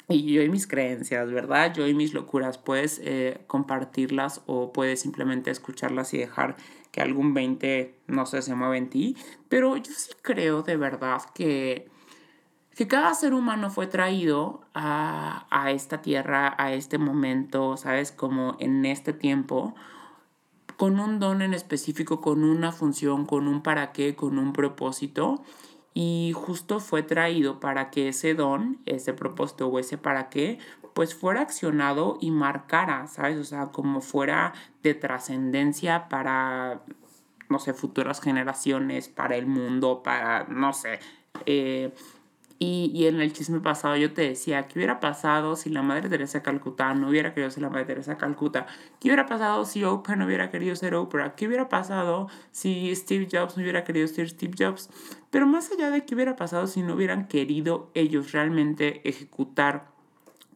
y 0.08 0.34
yo 0.34 0.42
y 0.42 0.48
mis 0.48 0.66
creencias, 0.66 1.30
¿verdad? 1.30 1.72
Yo 1.72 1.86
y 1.86 1.94
mis 1.94 2.12
locuras, 2.12 2.58
puedes 2.58 3.00
eh, 3.04 3.40
compartirlas 3.46 4.42
o 4.46 4.72
puedes 4.72 5.00
simplemente 5.00 5.52
escucharlas 5.52 6.12
y 6.12 6.18
dejar 6.18 6.56
que 6.90 7.02
algún 7.02 7.34
20, 7.34 7.94
no 8.08 8.26
sé, 8.26 8.42
se 8.42 8.56
mueva 8.56 8.76
en 8.76 8.90
ti, 8.90 9.16
pero 9.48 9.76
yo 9.76 9.92
sí 9.92 10.10
creo 10.22 10.62
de 10.62 10.76
verdad 10.76 11.22
que 11.36 11.94
que 12.76 12.86
cada 12.86 13.14
ser 13.14 13.32
humano 13.32 13.70
fue 13.70 13.86
traído 13.86 14.60
a, 14.74 15.46
a, 15.50 15.70
esta 15.70 16.02
tierra, 16.02 16.54
a 16.58 16.74
este 16.74 16.98
momento, 16.98 17.78
¿sabes? 17.78 18.12
Como 18.12 18.54
en 18.60 18.84
este 18.84 19.14
tiempo, 19.14 19.74
con 20.76 21.00
un 21.00 21.18
don 21.18 21.40
en 21.40 21.54
específico, 21.54 22.20
con 22.20 22.44
una 22.44 22.72
función, 22.72 23.24
con 23.24 23.48
un 23.48 23.62
para 23.62 23.92
qué, 23.92 24.14
con 24.14 24.38
un 24.38 24.52
propósito. 24.52 25.42
Y 25.94 26.32
justo 26.34 26.78
fue 26.78 27.02
traído 27.02 27.60
para 27.60 27.88
que 27.88 28.08
ese 28.08 28.34
don, 28.34 28.78
ese 28.84 29.14
propósito 29.14 29.68
o 29.68 29.78
ese 29.78 29.96
para 29.96 30.28
qué, 30.28 30.58
pues 30.92 31.14
fuera 31.14 31.40
accionado 31.40 32.18
y 32.20 32.30
marcara, 32.30 33.06
¿sabes? 33.06 33.38
O 33.38 33.44
sea, 33.44 33.68
como 33.68 34.02
fuera 34.02 34.52
de 34.82 34.92
trascendencia 34.92 36.10
para, 36.10 36.82
no 37.48 37.58
sé, 37.58 37.72
futuras 37.72 38.20
generaciones, 38.20 39.08
para 39.08 39.36
el 39.36 39.46
mundo, 39.46 40.02
para, 40.02 40.44
no 40.44 40.74
sé, 40.74 41.00
eh, 41.46 41.94
y, 42.58 42.90
y, 42.94 43.06
en 43.06 43.20
el 43.20 43.32
chisme 43.32 43.60
pasado 43.60 43.96
yo 43.96 44.14
te 44.14 44.22
decía, 44.22 44.66
¿qué 44.66 44.78
hubiera 44.78 44.98
pasado 44.98 45.56
si 45.56 45.68
la 45.68 45.82
Madre 45.82 46.08
Teresa 46.08 46.38
de 46.38 46.42
Calcuta 46.44 46.94
no 46.94 47.10
hubiera 47.10 47.34
querido 47.34 47.50
ser 47.50 47.62
la 47.62 47.68
Madre 47.68 47.84
Teresa 47.84 48.12
de 48.12 48.16
Calcuta? 48.16 48.66
¿Qué 48.98 49.08
hubiera 49.08 49.26
pasado 49.26 49.64
si 49.66 49.84
Oprah 49.84 50.16
no 50.16 50.24
hubiera 50.24 50.50
querido 50.50 50.74
ser 50.74 50.94
Oprah? 50.94 51.34
¿Qué 51.34 51.46
hubiera 51.46 51.68
pasado 51.68 52.28
si 52.52 52.94
Steve 52.94 53.28
Jobs 53.30 53.56
no 53.56 53.62
hubiera 53.62 53.84
querido 53.84 54.08
ser 54.08 54.30
Steve 54.30 54.54
Jobs? 54.58 54.88
Pero 55.30 55.46
más 55.46 55.70
allá 55.70 55.90
de 55.90 56.06
qué 56.06 56.14
hubiera 56.14 56.36
pasado 56.36 56.66
si 56.66 56.82
no 56.82 56.94
hubieran 56.94 57.28
querido 57.28 57.90
ellos 57.92 58.32
realmente 58.32 59.06
ejecutar 59.06 59.88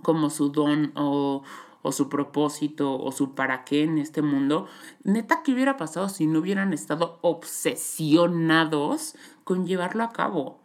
como 0.02 0.30
su 0.30 0.50
don 0.50 0.92
o, 0.94 1.42
o 1.82 1.92
su 1.92 2.08
propósito 2.08 2.98
o 2.98 3.12
su 3.12 3.34
para 3.34 3.64
qué 3.64 3.82
en 3.82 3.98
este 3.98 4.22
mundo, 4.22 4.66
neta, 5.04 5.42
¿qué 5.42 5.52
hubiera 5.52 5.76
pasado 5.76 6.08
si 6.08 6.26
no 6.26 6.38
hubieran 6.38 6.72
estado 6.72 7.18
obsesionados 7.20 9.16
con 9.44 9.66
llevarlo 9.66 10.02
a 10.02 10.12
cabo? 10.12 10.59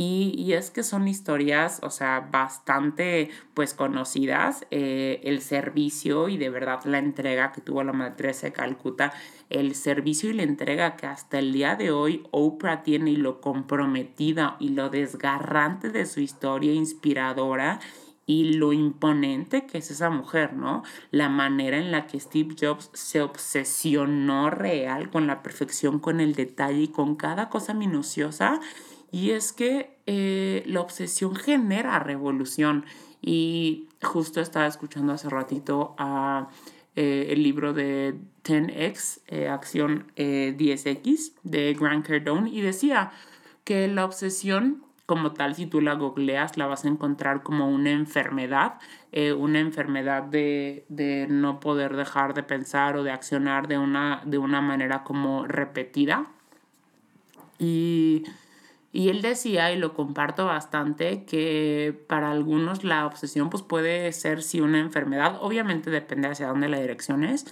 Y, 0.00 0.32
y, 0.38 0.52
es 0.52 0.70
que 0.70 0.84
son 0.84 1.08
historias, 1.08 1.80
o 1.82 1.90
sea, 1.90 2.20
bastante 2.30 3.30
pues 3.52 3.74
conocidas. 3.74 4.64
Eh, 4.70 5.20
el 5.24 5.40
servicio 5.40 6.28
y 6.28 6.36
de 6.36 6.50
verdad 6.50 6.84
la 6.84 6.98
entrega 6.98 7.50
que 7.50 7.60
tuvo 7.60 7.82
la 7.82 8.14
Teresa 8.14 8.46
de 8.46 8.52
Calcuta, 8.52 9.12
el 9.50 9.74
servicio 9.74 10.30
y 10.30 10.34
la 10.34 10.44
entrega 10.44 10.94
que 10.94 11.06
hasta 11.06 11.40
el 11.40 11.52
día 11.52 11.74
de 11.74 11.90
hoy 11.90 12.22
Oprah 12.30 12.84
tiene 12.84 13.10
y 13.10 13.16
lo 13.16 13.40
comprometida 13.40 14.56
y 14.60 14.68
lo 14.68 14.88
desgarrante 14.88 15.90
de 15.90 16.06
su 16.06 16.20
historia 16.20 16.72
inspiradora 16.72 17.80
y 18.24 18.52
lo 18.52 18.72
imponente 18.74 19.66
que 19.66 19.78
es 19.78 19.90
esa 19.90 20.10
mujer, 20.10 20.52
¿no? 20.52 20.84
La 21.10 21.28
manera 21.28 21.78
en 21.78 21.90
la 21.90 22.06
que 22.06 22.20
Steve 22.20 22.54
Jobs 22.60 22.90
se 22.92 23.22
obsesionó 23.22 24.50
real 24.50 25.10
con 25.10 25.26
la 25.26 25.42
perfección, 25.42 25.98
con 25.98 26.20
el 26.20 26.34
detalle 26.34 26.82
y 26.82 26.88
con 26.88 27.16
cada 27.16 27.48
cosa 27.48 27.74
minuciosa 27.74 28.60
y 29.10 29.30
es 29.30 29.52
que 29.52 29.96
eh, 30.06 30.62
la 30.66 30.80
obsesión 30.80 31.34
genera 31.34 31.98
revolución. 31.98 32.84
Y 33.20 33.88
justo 34.02 34.40
estaba 34.40 34.66
escuchando 34.66 35.12
hace 35.12 35.28
ratito 35.28 35.94
a, 35.98 36.48
eh, 36.94 37.28
el 37.30 37.42
libro 37.42 37.72
de 37.72 38.14
10X, 38.44 39.20
eh, 39.28 39.48
Acción 39.48 40.12
10X, 40.16 41.32
de 41.42 41.74
Grant 41.74 42.06
Cardone, 42.06 42.50
y 42.50 42.60
decía 42.60 43.12
que 43.64 43.88
la 43.88 44.04
obsesión 44.04 44.84
como 45.06 45.32
tal, 45.32 45.54
si 45.54 45.64
tú 45.64 45.80
la 45.80 45.94
googleas, 45.94 46.58
la 46.58 46.66
vas 46.66 46.84
a 46.84 46.88
encontrar 46.88 47.42
como 47.42 47.70
una 47.70 47.90
enfermedad, 47.90 48.74
una 49.38 49.58
enfermedad 49.58 50.22
de, 50.22 50.84
de, 50.90 51.26
no 51.30 51.60
poder 51.60 51.96
dejar 51.96 52.34
de 52.34 52.42
pensar 52.42 52.94
o 52.98 53.02
de 53.02 53.10
accionar 53.10 53.68
de 53.68 53.78
una, 53.78 54.20
de 54.26 54.36
una 54.36 54.60
manera 54.60 55.04
como 55.04 55.46
repetida. 55.46 56.26
Y 57.58 58.24
y 58.90 59.10
él 59.10 59.20
decía, 59.20 59.70
y 59.72 59.78
lo 59.78 59.92
comparto 59.92 60.46
bastante, 60.46 61.24
que 61.24 62.04
para 62.08 62.30
algunos 62.30 62.84
la 62.84 63.06
obsesión 63.06 63.50
pues 63.50 63.62
puede 63.62 64.10
ser 64.12 64.42
sí 64.42 64.60
una 64.60 64.78
enfermedad, 64.78 65.38
obviamente 65.42 65.90
depende 65.90 66.28
hacia 66.28 66.48
dónde 66.48 66.68
la 66.68 66.80
dirección 66.80 67.22
es, 67.22 67.46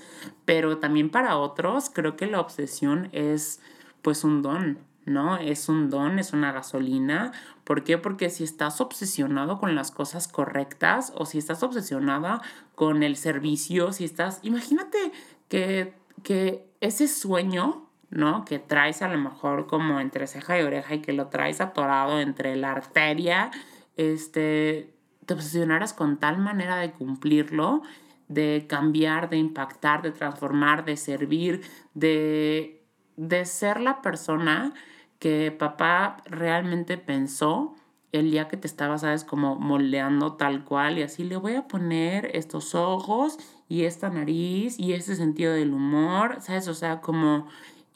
pero 0.47 0.79
también 0.79 1.11
para 1.11 1.37
otros 1.37 1.91
creo 1.91 2.17
que 2.17 2.27
la 2.27 2.41
obsesión 2.41 3.11
es 3.13 3.61
pues 4.01 4.25
un 4.25 4.41
don, 4.41 4.79
¿no? 5.05 5.37
Es 5.37 5.69
un 5.69 5.91
don, 5.91 6.19
es 6.19 6.33
una 6.33 6.53
gasolina. 6.53 7.33
¿Por 7.65 7.85
qué? 7.85 7.99
Porque 7.99 8.31
si 8.31 8.45
estás 8.45 8.81
obsesionado 8.81 9.59
con 9.59 9.75
las 9.75 9.91
cosas 9.91 10.29
correctas 10.29 11.13
o 11.17 11.27
si 11.27 11.39
estás 11.39 11.63
obsesionada 11.63 12.41
con 12.75 13.03
el 13.03 13.17
servicio, 13.17 13.93
si 13.93 14.05
estás, 14.05 14.41
imagínate 14.43 15.13
que, 15.49 15.95
que 16.23 16.69
ese 16.81 17.09
sueño 17.09 17.86
¿no? 18.17 18.45
Que 18.45 18.59
traes 18.59 19.03
a 19.03 19.09
lo 19.09 19.19
mejor 19.19 19.67
como 19.67 20.01
entre 20.01 20.27
ceja 20.27 20.59
y 20.59 20.63
oreja 20.63 20.95
y 20.95 21.01
que 21.01 21.13
lo 21.13 21.29
traes 21.29 21.61
atorado 21.61 22.21
entre 22.21 22.57
la 22.57 22.73
arteria, 22.73 23.51
este, 23.97 24.95
te 25.27 25.35
obsesionaras 25.35 25.93
con 25.93 26.19
tal 26.19 26.39
manera 26.39 26.77
de 26.77 26.93
cumplirlo, 26.93 27.83
de 28.29 28.67
cambiar, 28.69 29.29
de 29.29 29.37
impactar, 29.37 30.03
de 30.03 30.13
transformar, 30.13 30.85
de 30.85 30.97
servir, 30.97 31.63
de, 31.95 32.83
de 33.17 33.45
ser 33.45 33.81
la 33.81 34.03
persona 34.03 34.73
que 35.19 35.51
papá 35.53 36.17
realmente 36.25 36.99
pensó 36.99 37.75
el 38.13 38.31
día 38.31 38.49
que 38.49 38.57
te 38.57 38.67
estaba, 38.67 38.99
sabes, 38.99 39.25
como 39.25 39.57
moldeando 39.57 40.35
tal 40.35 40.65
cual 40.65 40.99
y 40.99 41.03
así 41.03 41.25
le 41.25 41.37
voy 41.37 41.55
a 41.55 41.69
poner 41.69 42.31
estos 42.35 42.75
ojos 42.75 43.39
y 43.69 43.83
esta 43.83 44.09
nariz 44.09 44.79
y 44.79 44.93
este 44.93 45.17
sentido 45.17 45.53
del 45.53 45.75
humor, 45.75 46.39
¿sabes? 46.41 46.69
O 46.69 46.75
sea, 46.75 47.01
como 47.01 47.47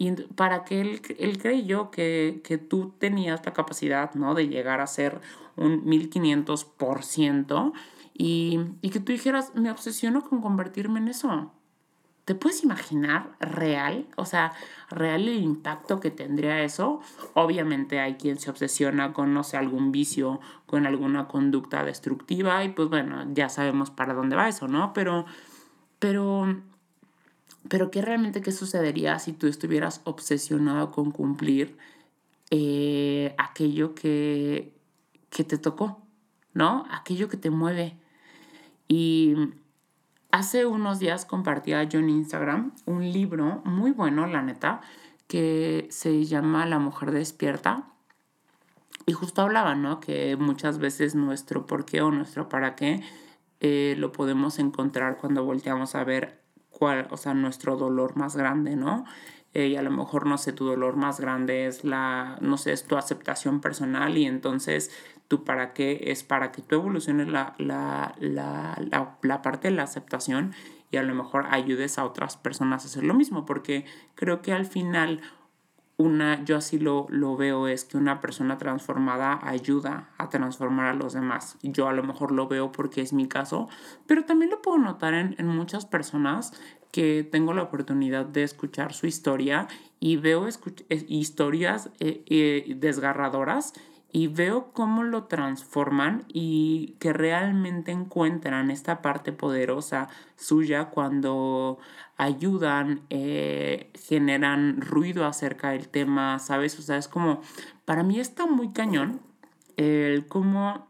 y 0.01 0.13
para 0.13 0.65
que 0.65 0.81
él, 0.81 1.03
él 1.19 1.37
creyó 1.37 1.91
que, 1.91 2.41
que 2.43 2.57
tú 2.57 2.95
tenías 2.99 3.45
la 3.45 3.53
capacidad, 3.53 4.15
¿no? 4.15 4.35
De 4.35 4.49
llegar 4.49 4.81
a 4.81 4.87
ser 4.87 5.21
un 5.57 5.85
1500% 5.85 7.73
y, 8.15 8.61
y 8.81 8.89
que 8.89 9.01
tú 9.01 9.13
dijeras, 9.13 9.55
me 9.55 9.71
obsesiono 9.71 10.23
con 10.27 10.41
convertirme 10.41 11.01
en 11.01 11.09
eso. 11.09 11.53
¿Te 12.25 12.35
puedes 12.35 12.65
imaginar 12.65 13.33
real? 13.41 14.07
O 14.17 14.25
sea, 14.25 14.55
real 14.89 15.29
el 15.29 15.43
impacto 15.43 16.01
que 16.01 16.11
tendría 16.11 16.63
eso. 16.63 17.03
Obviamente 17.35 18.01
hay 18.01 18.15
quien 18.15 18.39
se 18.39 18.49
obsesiona 18.49 19.13
con, 19.13 19.35
no 19.35 19.45
sé, 19.45 19.59
algún 19.59 19.93
vicio, 19.93 20.41
con 20.65 20.87
alguna 20.87 21.29
conducta 21.29 21.85
destructiva 21.85 22.65
y 22.65 22.71
pues 22.71 22.89
bueno, 22.89 23.27
ya 23.35 23.51
sabemos 23.51 23.91
para 23.91 24.15
dónde 24.15 24.35
va 24.35 24.49
eso, 24.49 24.67
¿no? 24.67 24.95
Pero, 24.95 25.27
pero 25.99 26.57
pero 27.69 27.91
¿qué 27.91 28.03
realmente 28.03 28.41
qué 28.41 28.53
sucedería 28.53 29.19
si 29.19 29.33
tú 29.33 29.47
estuvieras 29.47 30.01
obsesionado 30.05 30.91
con 30.91 31.11
cumplir 31.11 31.77
eh, 32.51 33.35
aquello 33.39 33.95
que, 33.95 34.75
que 35.29 35.45
te 35.45 35.59
tocó, 35.59 36.03
¿no? 36.55 36.87
Aquello 36.91 37.29
que 37.29 37.37
te 37.37 37.51
mueve. 37.51 37.97
Y 38.89 39.35
hace 40.31 40.67
unos 40.67 40.99
días 40.99 41.25
compartía 41.25 41.85
yo 41.85 42.01
en 42.01 42.09
Instagram 42.09 42.73
un 42.87 43.13
libro 43.13 43.63
muy 43.65 43.93
bueno, 43.93 44.27
la 44.27 44.43
neta, 44.43 44.81
que 45.29 45.87
se 45.91 46.25
llama 46.25 46.67
La 46.67 46.79
mujer 46.79 47.13
despierta. 47.13 47.87
Y 49.07 49.13
justo 49.13 49.43
hablaba, 49.43 49.75
¿no? 49.75 50.01
Que 50.01 50.37
muchas 50.37 50.79
veces 50.79 51.15
nuestro 51.15 51.67
por 51.67 51.85
qué 51.85 52.03
o 52.03 52.11
nuestro 52.11 52.49
para 52.49 52.75
qué 52.75 53.03
eh, 53.61 53.95
lo 53.99 54.11
podemos 54.13 54.59
encontrar 54.59 55.19
cuando 55.19 55.45
volteamos 55.45 55.95
a 55.95 56.03
ver 56.03 56.41
o 56.81 57.17
sea, 57.17 57.35
nuestro 57.35 57.77
dolor 57.77 58.17
más 58.17 58.37
grande, 58.37 58.77
¿no? 58.77 59.05
eh, 59.55 59.67
y 59.69 59.77
a 59.77 59.83
lo 59.83 59.91
mejor, 59.91 60.27
no 60.27 60.39
sé, 60.39 60.53
tu 60.53 60.65
dolor 60.65 60.97
más 60.97 61.21
grande 61.21 61.67
es 61.67 61.85
la, 61.85 62.39
no 62.41 62.57
sé, 62.57 62.73
es 62.73 62.85
tu 62.85 62.97
aceptación 62.97 63.61
personal 63.61 64.17
y 64.17 64.27
entonces 64.27 64.91
tú 65.29 65.45
para 65.45 65.73
qué 65.73 66.01
es 66.07 66.23
para 66.23 66.53
que 66.53 66.63
tú 66.63 66.77
evoluciones 66.77 67.29
la, 67.29 67.55
la, 67.59 68.15
la, 68.19 69.17
la 69.23 69.43
parte 69.43 69.69
de 69.69 69.75
la 69.75 69.85
aceptación 69.85 70.55
y 70.93 70.97
a 70.97 71.03
lo 71.03 71.15
mejor 71.15 71.47
ayudes 71.51 71.99
a 71.99 72.05
otras 72.05 72.37
personas 72.37 72.85
a 72.85 72.87
hacer 72.89 73.05
lo 73.05 73.15
mismo, 73.15 73.47
porque 73.47 73.85
creo 74.15 74.43
que 74.43 74.53
al 74.53 74.67
final 74.67 75.21
una, 76.01 76.43
yo 76.45 76.57
así 76.57 76.79
lo, 76.79 77.07
lo 77.11 77.37
veo, 77.37 77.69
es 77.69 77.85
que 77.85 77.99
una 77.99 78.21
persona 78.21 78.57
transformada 78.57 79.39
ayuda 79.43 80.09
a 80.17 80.31
transformar 80.31 80.87
a 80.87 80.95
los 80.95 81.13
demás. 81.13 81.59
Yo 81.63 81.89
a 81.89 81.93
lo 81.93 82.03
mejor 82.03 82.33
lo 82.33 82.49
veo 82.49 82.73
porque 82.73 83.03
es 83.03 83.13
mi 83.13 83.29
caso, 83.29 83.69
pero 84.07 84.25
también 84.25 84.51
lo 84.51 84.63
puedo 84.63 84.79
notar 84.79 85.13
en, 85.13 85.35
en 85.39 85.47
muchas 85.47 85.85
personas 85.85 86.53
que 86.91 87.29
tengo 87.31 87.53
la 87.53 87.63
oportunidad 87.63 88.25
de 88.25 88.43
escuchar 88.43 88.95
su 88.95 89.07
historia 89.07 89.69
y 90.01 90.17
veo 90.17 90.49
historias 91.09 91.91
eh, 92.01 92.25
eh, 92.27 92.75
desgarradoras 92.77 93.75
y 94.13 94.27
veo 94.27 94.73
cómo 94.73 95.05
lo 95.05 95.25
transforman 95.25 96.25
y 96.29 96.97
que 96.99 97.13
realmente 97.13 97.93
encuentran 97.93 98.71
esta 98.71 99.03
parte 99.03 99.33
poderosa 99.33 100.09
suya 100.37 100.87
cuando 100.87 101.79
ayudan, 102.17 103.03
eh, 103.11 103.93
generan 103.95 104.81
ruido 104.81 105.27
acerca 105.27 105.71
del 105.71 105.89
tema, 105.89 106.39
¿sabes? 106.39 106.79
O 106.79 106.83
sea, 106.83 106.97
es 106.97 107.09
como, 107.09 107.41
para 107.85 108.03
mí 108.03 108.19
está 108.19 108.47
muy 108.47 108.73
cañón 108.73 109.21
el 109.77 110.27
cómo, 110.27 110.89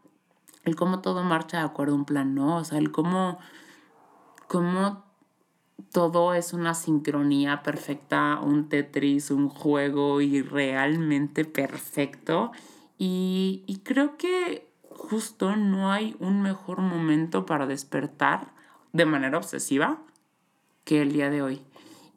el 0.64 0.74
cómo 0.74 1.00
todo 1.00 1.22
marcha 1.22 1.58
de 1.58 1.64
acuerdo 1.64 1.92
a 1.92 1.98
un 1.98 2.04
plan, 2.06 2.34
¿no? 2.34 2.56
O 2.56 2.64
sea, 2.64 2.78
el 2.78 2.90
cómo, 2.90 3.38
cómo 4.48 5.04
todo 5.92 6.32
es 6.34 6.54
una 6.54 6.72
sincronía 6.74 7.62
perfecta, 7.62 8.40
un 8.42 8.68
Tetris, 8.68 9.30
un 9.30 9.48
juego 9.50 10.20
y 10.22 10.40
realmente 10.42 11.44
perfecto 11.44 12.52
y, 13.02 13.80
creo 13.82 14.18
que 14.18 14.70
justo 14.90 15.56
no 15.56 15.90
hay 15.90 16.14
un 16.18 16.42
mejor 16.42 16.80
momento 16.82 17.46
para 17.46 17.66
despertar 17.66 18.52
de 18.92 19.06
manera 19.06 19.38
obsesiva 19.38 20.02
que 20.84 21.00
el 21.00 21.14
día 21.14 21.30
de 21.30 21.40
hoy. 21.40 21.62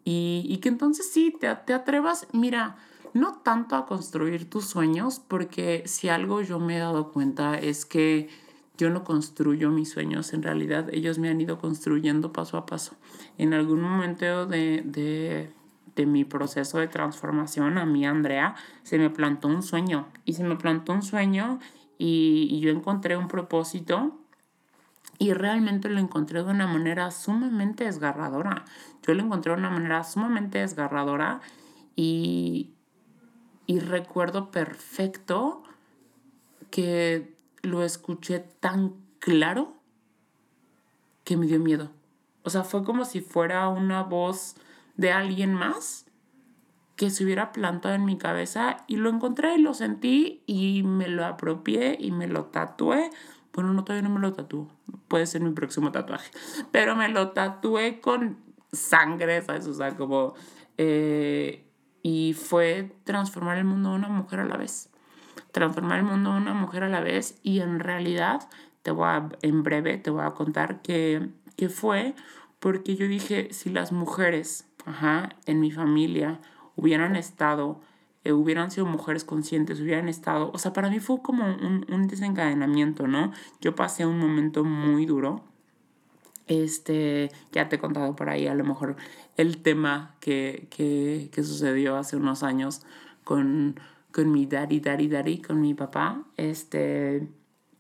Y, 0.04 0.60
que 0.62 0.68
entonces 0.68 1.10
sí, 1.10 1.34
te, 1.40 1.56
te 1.56 1.74
atrevas, 1.74 2.28
mira, 2.34 2.76
no 3.14 3.36
tanto 3.36 3.78
a 3.78 3.86
construir 3.86 4.50
tus 4.50 4.66
sueños, 4.66 5.22
porque 5.26 5.84
si 5.86 6.10
algo 6.10 6.42
yo 6.42 6.60
me 6.60 6.76
he 6.76 6.80
dado 6.80 7.14
cuenta 7.14 7.58
es 7.58 7.86
que 7.86 8.28
yo 8.78 8.90
no 8.90 9.06
construyo 9.06 9.70
mis 9.70 9.90
sueños, 9.90 10.34
en 10.34 10.44
realidad 10.44 10.90
ellos 10.92 11.18
me 11.18 11.30
han 11.30 11.40
ido 11.40 11.60
construyendo 11.60 12.34
paso 12.34 12.58
a 12.58 12.66
paso. 12.66 12.98
En 13.38 13.54
algún 13.54 13.80
momento 13.80 14.48
de, 14.48 14.82
de 14.84 15.54
mi 15.96 16.26
proceso 16.26 16.80
de 16.80 16.88
transformación, 16.88 17.78
a 17.78 17.86
mí, 17.86 18.06
Andrea, 18.06 18.56
se 18.84 18.98
me 18.98 19.10
plantó 19.10 19.48
un 19.48 19.62
sueño. 19.62 20.08
Y 20.26 20.34
se 20.34 20.44
me 20.44 20.56
plantó 20.56 20.94
un 20.94 21.04
sueño 21.04 21.60
y, 21.98 22.60
yo 22.60 22.72
encontré 22.72 23.16
un 23.16 23.28
propósito 23.28 24.18
y 25.20 25.34
realmente 25.34 25.90
lo 25.90 26.00
encontré 26.00 26.44
de 26.44 26.50
una 26.50 26.68
manera 26.68 27.12
sumamente 27.12 27.86
desgarradora. 27.86 28.66
Yo 29.06 29.14
lo 29.14 29.24
encontré 29.24 29.52
de 29.54 29.60
una 29.60 29.70
manera 29.70 30.04
sumamente 30.04 30.60
desgarradora 30.60 31.42
y, 31.96 32.72
y 33.68 33.80
recuerdo 33.80 34.50
perfecto 34.52 35.64
que 36.72 37.36
lo 37.62 37.84
escuché 37.84 38.40
tan 38.40 38.96
claro 39.20 39.76
que 41.24 41.38
me 41.38 41.46
dio 41.46 41.60
miedo. 41.60 41.92
O 42.44 42.50
sea, 42.50 42.64
fue 42.64 42.84
como 42.84 43.06
si 43.06 43.22
fuera 43.22 43.70
una 43.70 44.04
voz 44.04 44.56
de 44.96 45.12
alguien 45.12 45.54
más 45.54 46.06
que 46.96 47.10
se 47.10 47.24
hubiera 47.24 47.52
plantado 47.52 47.96
en 47.96 48.06
mi 48.06 48.18
cabeza 48.18 48.78
y 48.88 48.98
lo 48.98 49.10
encontré 49.10 49.56
y 49.56 49.62
lo 49.62 49.74
sentí 49.74 50.44
y 50.46 50.84
me 50.84 51.08
lo 51.08 51.26
apropié 51.26 51.98
y 52.00 52.12
me 52.12 52.28
lo 52.28 52.46
tatué. 52.46 53.10
Bueno, 53.54 53.74
no 53.74 53.84
todavía 53.84 54.08
no 54.08 54.14
me 54.14 54.20
lo 54.20 54.34
tatúo, 54.34 54.68
puede 55.08 55.28
ser 55.28 55.42
mi 55.42 55.52
próximo 55.52 55.92
tatuaje, 55.92 56.32
pero 56.72 56.96
me 56.96 57.08
lo 57.10 57.32
tatué 57.32 58.00
con 58.00 58.38
sangre, 58.72 59.42
¿sabes? 59.42 59.68
O 59.68 59.74
sea, 59.74 59.96
como... 59.96 60.34
Eh, 60.78 61.70
y 62.02 62.34
fue 62.34 62.96
transformar 63.06 63.58
el 63.58 63.64
mundo 63.64 63.92
de 63.92 63.96
una 63.96 64.10
mujer 64.10 64.42
a 64.42 64.46
la 64.46 64.58
vez. 64.58 64.90
Transformar 65.52 66.00
el 66.00 66.06
mundo 66.06 66.32
de 66.32 66.38
una 66.38 66.54
mujer 66.54 66.84
a 66.84 66.90
la 66.90 67.00
vez 67.00 67.40
y 67.44 67.62
en 67.62 67.80
realidad, 67.80 68.50
te 68.82 68.92
voy 68.92 69.08
a, 69.08 69.30
en 69.42 69.64
breve 69.64 69.98
te 69.98 70.10
voy 70.10 70.24
a 70.26 70.32
contar 70.32 70.82
que, 70.82 71.30
que 71.56 71.70
fue 71.70 72.14
porque 72.60 72.96
yo 72.96 73.08
dije, 73.08 73.50
si 73.52 73.70
las 73.70 73.92
mujeres 73.92 74.68
ajá, 74.86 75.30
en 75.46 75.60
mi 75.60 75.72
familia 75.72 76.40
hubieran 76.76 77.16
estado, 77.16 77.80
eh, 78.24 78.32
hubieran 78.34 78.72
sido 78.72 78.86
mujeres 78.86 79.24
conscientes, 79.24 79.80
hubieran 79.80 80.10
estado, 80.10 80.52
o 80.54 80.58
sea, 80.58 80.74
para 80.74 80.90
mí 80.90 81.00
fue 81.00 81.22
como 81.22 81.46
un, 81.46 81.86
un 81.90 82.08
desencadenamiento, 82.08 83.08
¿no? 83.08 83.32
Yo 83.62 83.76
pasé 83.76 84.06
un 84.06 84.20
momento 84.20 84.64
muy 84.64 85.06
duro. 85.06 85.44
Este, 86.48 87.32
ya 87.54 87.70
te 87.70 87.78
he 87.78 87.80
contado 87.80 88.16
por 88.18 88.30
ahí 88.30 88.48
a 88.48 88.54
lo 88.54 88.66
mejor 88.66 88.98
el 89.38 89.62
tema 89.62 90.16
que, 90.20 90.68
que, 90.70 91.30
que 91.32 91.44
sucedió 91.44 91.96
hace 91.96 92.18
unos 92.18 92.44
años 92.44 92.82
con, 93.24 93.80
con 94.12 94.30
mi 94.30 94.46
daddy, 94.46 94.82
daddy, 94.82 95.08
daddy, 95.08 95.42
con 95.42 95.62
mi 95.62 95.74
papá. 95.74 96.24
Este, 96.36 97.28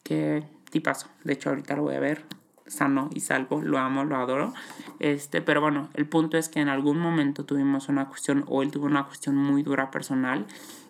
que 0.03 0.43
tipazo. 0.69 1.07
De 1.23 1.33
hecho, 1.33 1.49
ahorita 1.49 1.75
lo 1.75 1.83
voy 1.83 1.95
a 1.95 1.99
ver 1.99 2.42
sano 2.67 3.09
y 3.13 3.19
salvo, 3.19 3.61
lo 3.61 3.77
amo, 3.77 4.03
lo 4.03 4.17
adoro. 4.17 4.53
Este, 4.99 5.41
pero 5.41 5.61
bueno, 5.61 5.89
el 5.93 6.07
punto 6.07 6.37
es 6.37 6.49
que 6.49 6.59
en 6.59 6.69
algún 6.69 6.99
momento 6.99 7.45
tuvimos 7.45 7.89
una 7.89 8.07
cuestión, 8.07 8.45
o 8.47 8.63
él 8.63 8.71
tuvo 8.71 8.85
una 8.85 9.05
cuestión 9.05 9.35
muy 9.35 9.63
dura 9.63 9.91
personal. 9.91 10.45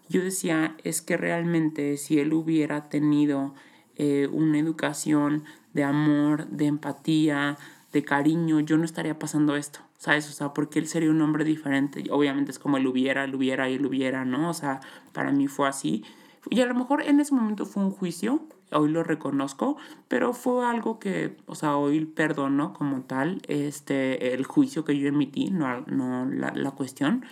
Yo 0.09 0.21
decía, 0.21 0.75
es 0.83 1.01
que 1.01 1.17
realmente 1.17 1.97
si 1.97 2.19
él 2.19 2.33
hubiera 2.33 2.89
tenido 2.89 3.53
eh, 3.95 4.27
una 4.31 4.59
educación 4.59 5.43
de 5.73 5.83
amor, 5.83 6.47
de 6.47 6.65
empatía, 6.65 7.57
de 7.91 8.03
cariño, 8.03 8.59
yo 8.59 8.77
no 8.77 8.85
estaría 8.85 9.17
pasando 9.19 9.55
esto, 9.55 9.79
¿sabes? 9.97 10.27
O 10.29 10.33
sea, 10.33 10.53
porque 10.53 10.79
él 10.79 10.87
sería 10.87 11.11
un 11.11 11.21
hombre 11.21 11.45
diferente. 11.45 12.03
Obviamente 12.09 12.51
es 12.51 12.59
como 12.59 12.77
él 12.77 12.87
hubiera, 12.87 13.23
él 13.23 13.35
hubiera 13.35 13.69
y 13.69 13.75
él 13.75 13.85
hubiera, 13.85 14.25
¿no? 14.25 14.49
O 14.49 14.53
sea, 14.53 14.81
para 15.13 15.31
mí 15.31 15.47
fue 15.47 15.67
así. 15.67 16.03
Y 16.49 16.59
a 16.61 16.65
lo 16.65 16.73
mejor 16.73 17.03
en 17.03 17.19
ese 17.19 17.33
momento 17.33 17.65
fue 17.65 17.83
un 17.83 17.91
juicio, 17.91 18.41
hoy 18.75 18.89
lo 18.89 19.03
reconozco, 19.03 19.77
pero 20.07 20.33
fue 20.33 20.65
algo 20.65 20.99
que, 20.99 21.37
o 21.45 21.55
sea, 21.55 21.77
hoy 21.77 22.05
perdono 22.05 22.73
como 22.73 23.01
tal 23.01 23.41
este, 23.47 24.33
el 24.33 24.45
juicio 24.45 24.85
que 24.85 24.97
yo 24.97 25.07
emití, 25.07 25.49
no, 25.49 25.81
no 25.81 26.25
la, 26.25 26.51
la 26.55 26.71
cuestión, 26.71 27.25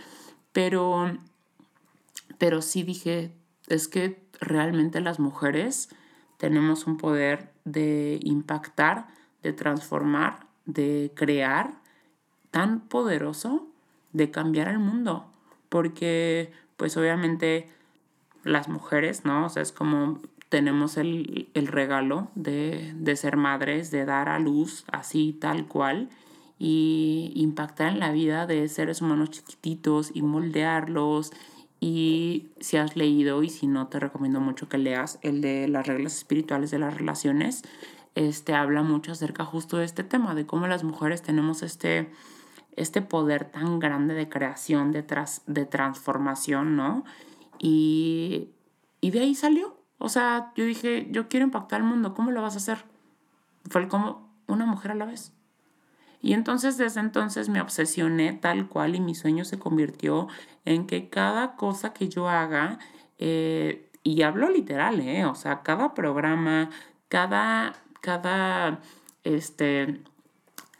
pero, 0.51 1.12
pero 2.38 2.62
sí 2.62 2.84
dije, 2.84 3.34
es 3.67 3.88
que 3.88 4.21
realmente 4.39 5.01
las 5.01 5.19
mujeres 5.19 5.89
tenemos 6.38 6.88
un 6.88 6.97
poder 6.97 7.51
de 7.65 8.19
impactar, 8.23 9.08
de 9.43 9.54
transformar, 9.54 10.47
de 10.65 11.12
crear 11.15 11.82
tan 12.51 12.82
poderoso 12.82 13.67
de 14.13 14.30
cambiar 14.30 14.67
el 14.67 14.80
mundo, 14.80 15.25
porque 15.69 16.51
pues 16.77 16.97
obviamente 16.97 17.69
las 18.43 18.67
mujeres, 18.67 19.23
¿no? 19.25 19.45
O 19.45 19.49
sea, 19.49 19.62
es 19.62 19.71
como 19.71 20.19
tenemos 20.51 20.97
el, 20.97 21.47
regalo 21.53 22.27
de, 22.35 23.15
ser 23.15 23.37
madres, 23.37 23.89
de 23.89 24.03
dar 24.03 24.27
a 24.27 24.37
luz 24.37 24.83
así 24.91 25.31
tal 25.31 25.65
cual 25.65 26.09
y 26.59 27.31
impactar 27.35 27.93
en 27.93 27.99
la 27.99 28.11
vida 28.11 28.45
de 28.47 28.67
seres 28.67 29.01
humanos 29.01 29.31
chiquititos 29.31 30.11
y 30.13 30.21
moldearlos. 30.21 31.31
Y 31.79 32.49
si 32.59 32.75
has 32.75 32.97
leído 32.97 33.43
y 33.43 33.49
si 33.49 33.65
no, 33.65 33.87
te 33.87 34.01
recomiendo 34.01 34.41
mucho 34.41 34.67
que 34.67 34.77
leas 34.77 35.19
el 35.21 35.39
de 35.39 35.69
las 35.69 35.87
reglas 35.87 36.17
espirituales 36.17 36.69
de 36.69 36.79
las 36.79 36.97
relaciones. 36.97 37.63
Este 38.15 38.53
habla 38.53 38.83
mucho 38.83 39.13
acerca 39.13 39.45
justo 39.45 39.77
de 39.77 39.85
este 39.85 40.03
tema, 40.03 40.35
de 40.35 40.45
cómo 40.45 40.67
las 40.67 40.83
mujeres 40.83 41.21
tenemos 41.21 41.63
este, 41.63 42.11
este 42.75 43.01
poder 43.01 43.45
tan 43.45 43.79
grande 43.79 44.15
de 44.15 44.27
creación, 44.27 44.91
de, 44.91 45.05
de 45.47 45.65
transformación, 45.65 46.75
¿no? 46.75 47.05
Y, 47.57 48.49
y 48.99 49.11
de 49.11 49.21
ahí 49.21 49.33
salió, 49.33 49.80
o 50.01 50.09
sea, 50.09 50.51
yo 50.55 50.65
dije, 50.65 51.07
yo 51.11 51.27
quiero 51.27 51.45
impactar 51.45 51.81
al 51.81 51.87
mundo, 51.87 52.13
¿cómo 52.13 52.31
lo 52.31 52.41
vas 52.41 52.55
a 52.55 52.57
hacer? 52.57 52.83
Fue 53.69 53.87
como 53.87 54.29
una 54.47 54.65
mujer 54.65 54.91
a 54.91 54.95
la 54.95 55.05
vez. 55.05 55.33
Y 56.21 56.33
entonces 56.33 56.77
desde 56.77 56.99
entonces 56.99 57.49
me 57.49 57.61
obsesioné 57.61 58.33
tal 58.33 58.67
cual 58.67 58.95
y 58.95 58.99
mi 58.99 59.15
sueño 59.15 59.43
se 59.43 59.57
convirtió 59.57 60.27
en 60.65 60.85
que 60.85 61.09
cada 61.09 61.55
cosa 61.55 61.93
que 61.93 62.09
yo 62.09 62.29
haga, 62.29 62.77
eh, 63.17 63.89
y 64.03 64.21
hablo 64.23 64.49
literal, 64.49 64.99
¿eh? 64.99 65.25
O 65.25 65.35
sea, 65.35 65.61
cada 65.61 65.93
programa, 65.93 66.69
cada, 67.07 67.73
cada, 68.01 68.79
este, 69.23 70.01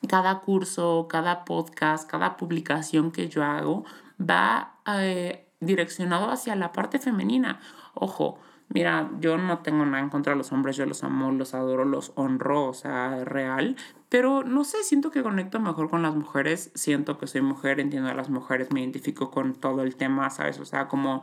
cada 0.08 0.40
curso, 0.40 1.08
cada 1.10 1.46
podcast, 1.46 2.10
cada 2.10 2.38
publicación 2.38 3.12
que 3.12 3.30
yo 3.30 3.44
hago 3.44 3.86
va 4.20 4.76
eh, 4.88 5.48
direccionado 5.60 6.32
hacia 6.32 6.56
la 6.56 6.72
parte 6.72 7.00
femenina. 7.00 7.60
Ojo, 7.94 8.40
Mira, 8.74 9.12
yo 9.20 9.38
no 9.38 9.60
tengo 9.60 9.86
nada 9.86 10.02
en 10.02 10.10
contra 10.10 10.32
de 10.34 10.38
los 10.38 10.52
hombres, 10.54 10.78
yo 10.78 10.86
los 10.86 11.04
amo, 11.04 11.32
los 11.32 11.54
adoro, 11.54 11.84
los 11.84 12.14
honro, 12.16 12.68
o 12.68 12.74
sea, 12.74 13.26
real. 13.26 13.76
Pero 14.08 14.44
no 14.44 14.64
sé, 14.64 14.84
siento 14.84 15.12
que 15.12 15.24
conecto 15.24 15.60
mejor 15.60 15.90
con 15.90 16.02
las 16.02 16.16
mujeres, 16.16 16.72
siento 16.74 17.18
que 17.18 17.28
soy 17.28 17.42
mujer, 17.42 17.82
entiendo 17.82 18.10
a 18.10 18.14
las 18.14 18.30
mujeres, 18.30 18.72
me 18.72 18.82
identifico 18.82 19.30
con 19.30 19.56
todo 19.56 19.84
el 19.84 19.96
tema, 19.96 20.30
¿sabes? 20.30 20.60
O 20.60 20.66
sea, 20.66 20.88
como... 20.88 21.22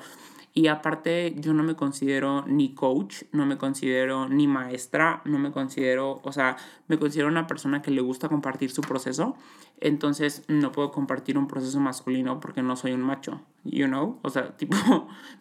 Y 0.55 0.67
aparte, 0.67 1.37
yo 1.39 1.55
no 1.55 1.63
me 1.63 1.77
considero 1.77 2.45
ni 2.47 2.75
coach, 2.75 3.23
no 3.33 3.47
me 3.47 3.59
considero 3.59 4.29
ni 4.29 4.49
maestra, 4.49 5.23
no 5.25 5.39
me 5.39 5.53
considero, 5.53 6.21
o 6.25 6.33
sea, 6.33 6.57
me 6.89 6.99
considero 6.99 7.29
una 7.29 7.47
persona 7.47 7.81
que 7.81 7.93
le 7.93 8.01
gusta 8.01 8.29
compartir 8.29 8.71
su 8.71 8.81
proceso. 8.81 9.37
Entonces, 9.81 10.45
no 10.49 10.73
puedo 10.73 10.91
compartir 10.91 11.39
un 11.39 11.47
proceso 11.47 11.79
masculino 11.79 12.41
porque 12.41 12.63
no 12.63 12.75
soy 12.75 12.93
un 12.93 13.03
macho, 13.03 13.41
you 13.65 13.87
know? 13.87 14.19
O 14.23 14.31
sea, 14.31 14.57
tipo, 14.57 14.77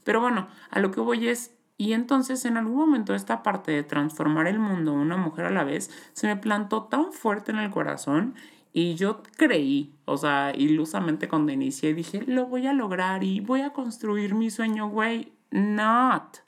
pero 0.04 0.22
bueno, 0.22 0.48
a 0.70 0.80
lo 0.80 0.91
que 0.91 1.00
voy 1.00 1.28
es, 1.28 1.57
y 1.78 1.94
entonces 1.94 2.44
en 2.46 2.58
algún 2.58 2.76
momento 2.76 3.13
esta 3.13 3.44
parte 3.44 3.72
de 3.72 3.84
transformar 3.84 4.48
el 4.48 4.60
mundo 4.60 4.94
una 4.94 5.18
mujer 5.18 5.46
a 5.46 5.52
la 5.52 5.63
vez 5.63 5.92
se 6.13 6.28
me 6.28 6.36
plantó 6.36 6.84
tan 6.84 7.13
fuerte 7.13 7.52
en 7.52 7.60
el 7.60 7.70
corazón 7.70 8.36
y 8.74 8.96
yo 8.96 9.24
creí, 9.38 9.96
o 10.06 10.18
sea, 10.18 10.54
ilusamente 10.56 11.28
cuando 11.28 11.52
inicié 11.52 11.96
dije, 11.96 12.24
lo 12.28 12.46
voy 12.46 12.68
a 12.68 12.74
lograr 12.74 13.24
y 13.24 13.40
voy 13.40 13.62
a 13.62 13.72
construir 13.74 14.36
mi 14.36 14.52
sueño, 14.52 14.88
güey, 14.90 15.34
not. 15.50 16.44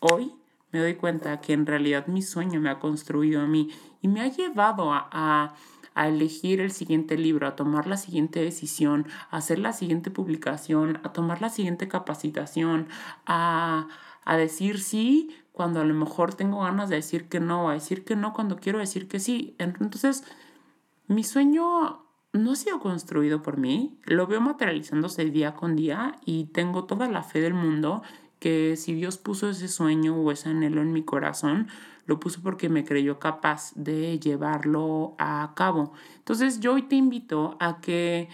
Hoy 0.00 0.32
me 0.72 0.78
doy 0.80 0.94
cuenta 0.94 1.40
que 1.42 1.52
en 1.52 1.66
realidad 1.66 2.06
mi 2.06 2.22
sueño 2.22 2.60
me 2.60 2.70
ha 2.70 2.78
construido 2.78 3.42
a 3.42 3.46
mí 3.46 3.68
y 4.00 4.08
me 4.08 4.22
ha 4.22 4.28
llevado 4.28 4.92
a, 4.92 5.08
a, 5.12 5.54
a 5.94 6.08
elegir 6.08 6.60
el 6.60 6.72
siguiente 6.72 7.18
libro, 7.18 7.46
a 7.46 7.56
tomar 7.56 7.86
la 7.86 7.96
siguiente 7.96 8.40
decisión, 8.40 9.06
a 9.30 9.36
hacer 9.36 9.58
la 9.58 9.72
siguiente 9.72 10.10
publicación, 10.10 10.98
a 11.04 11.12
tomar 11.12 11.42
la 11.42 11.50
siguiente 11.50 11.88
capacitación, 11.88 12.88
a 13.26 13.88
a 14.24 14.36
decir 14.36 14.80
sí 14.80 15.30
cuando 15.52 15.80
a 15.80 15.84
lo 15.84 15.94
mejor 15.94 16.34
tengo 16.34 16.62
ganas 16.62 16.88
de 16.88 16.96
decir 16.96 17.28
que 17.28 17.40
no, 17.40 17.70
a 17.70 17.74
decir 17.74 18.04
que 18.04 18.16
no 18.16 18.32
cuando 18.32 18.56
quiero 18.56 18.80
decir 18.80 19.06
que 19.06 19.20
sí. 19.20 19.54
Entonces, 19.58 20.24
mi 21.06 21.22
sueño 21.22 22.04
no 22.32 22.52
ha 22.52 22.56
sido 22.56 22.80
construido 22.80 23.42
por 23.42 23.56
mí, 23.58 23.96
lo 24.04 24.26
veo 24.26 24.40
materializándose 24.40 25.24
día 25.26 25.54
con 25.54 25.76
día 25.76 26.16
y 26.24 26.46
tengo 26.46 26.84
toda 26.84 27.08
la 27.08 27.22
fe 27.22 27.40
del 27.40 27.54
mundo 27.54 28.02
que 28.40 28.76
si 28.76 28.94
Dios 28.94 29.16
puso 29.16 29.48
ese 29.48 29.68
sueño 29.68 30.16
o 30.16 30.32
ese 30.32 30.48
anhelo 30.48 30.82
en 30.82 30.92
mi 30.92 31.02
corazón, 31.04 31.68
lo 32.06 32.20
puso 32.20 32.42
porque 32.42 32.68
me 32.68 32.84
creyó 32.84 33.18
capaz 33.18 33.72
de 33.74 34.18
llevarlo 34.18 35.14
a 35.18 35.52
cabo. 35.54 35.92
Entonces 36.18 36.60
yo 36.60 36.74
hoy 36.74 36.82
te 36.82 36.96
invito 36.96 37.56
a 37.60 37.80
que 37.80 38.28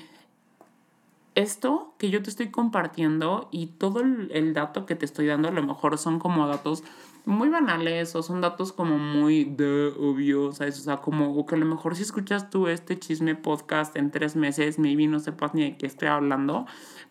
esto 1.35 1.95
que 1.99 2.11
yo 2.11 2.23
te 2.23 2.31
estoy 2.31 2.51
compartiendo 2.51 3.49
y 3.53 3.67
todo 3.67 4.01
el, 4.01 4.55
dato 4.55 4.87
que 4.87 4.97
te 4.97 5.05
estoy 5.05 5.27
dando 5.27 5.49
a 5.49 5.53
lo 5.53 5.63
mejor 5.63 5.97
son 5.99 6.19
como 6.19 6.47
datos 6.47 6.83
muy 7.25 7.49
banales 7.49 8.17
o 8.17 8.23
son 8.23 8.41
datos 8.41 8.73
como 8.73 8.99
muy 8.99 9.45
de 9.45 9.93
obvio, 9.99 10.53
¿sabes? 10.53 10.79
O 10.81 10.83
sea, 10.83 10.97
como 10.99 11.47
que 11.47 11.55
a 11.55 11.59
lo 11.59 11.67
mejor 11.67 11.95
si 11.95 12.03
escuchas 12.03 12.51
tú 12.51 12.67
este 12.69 12.99
chisme 12.99 13.35
podcast 13.35 13.95
en 13.97 14.11
tres 14.11 14.37
meses, 14.37 14.79
maybe 14.79 15.07
no 15.07 15.21
sepas 15.21 15.55
ni 15.55 15.63
de 15.63 15.77
qué 15.77 15.87
estoy 15.87 16.09
hablando, 16.09 16.67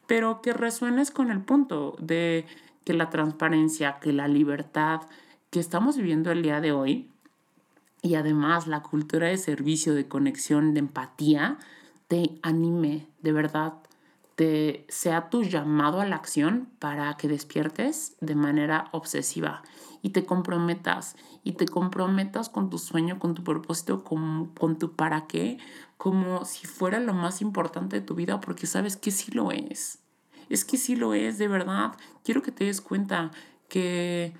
pero 0.08 0.41
que 0.41 0.53
resuenes 0.53 1.12
con 1.12 1.32
el 1.32 1.41
punto 1.41 1.95
de 1.99 2.45
que 2.84 2.93
la 2.93 3.10
transparencia, 3.10 3.99
que 4.01 4.12
la 4.12 4.27
libertad 4.27 5.01
que 5.51 5.60
estamos 5.60 5.97
viviendo 5.97 6.32
el 6.32 6.41
día 6.41 6.60
de 6.60 6.71
hoy 6.71 7.10
y 8.01 8.15
además 8.15 8.67
la 8.67 8.82
cultura 8.82 9.27
de 9.27 9.38
servicio, 9.38 9.93
de 9.93 10.08
conexión, 10.08 10.73
de 10.73 10.79
empatía, 10.79 11.58
te 12.08 12.39
anime 12.41 13.08
de 13.21 13.32
verdad 13.32 13.73
sea 14.88 15.30
tu 15.30 15.43
llamado 15.43 15.99
a 15.99 16.06
la 16.06 16.15
acción 16.15 16.69
para 16.80 17.15
que 17.17 17.28
despiertes 17.28 18.15
de 18.21 18.36
manera 18.36 18.89
obsesiva 18.91 19.63
y 20.02 20.10
te 20.10 20.25
comprometas 20.25 21.15
y 21.43 21.54
te 21.54 21.65
comprometas 21.65 22.49
con 22.49 22.69
tu 22.69 22.78
sueño, 22.78 23.19
con 23.19 23.34
tu 23.34 23.43
propósito, 23.43 24.04
con, 24.04 24.54
con 24.54 24.78
tu 24.78 24.95
para 24.95 25.28
qué, 25.28 25.58
como 25.97 26.45
si 26.45 26.67
fuera 26.67 26.99
lo 26.99 27.13
más 27.13 27.41
importante 27.41 27.99
de 27.99 28.06
tu 28.06 28.15
vida, 28.15 28.39
porque 28.39 28.67
sabes 28.67 28.95
que 28.95 29.12
sí 29.12 29.32
lo 29.32 29.52
es. 29.52 29.99
Es 30.49 30.63
que 30.65 30.78
sí 30.78 30.95
lo 30.95 31.13
es, 31.13 31.38
de 31.38 31.47
verdad. 31.47 31.93
Quiero 32.23 32.41
que 32.41 32.52
te 32.52 32.65
des 32.65 32.82
cuenta 32.82 33.32
que 33.67 34.34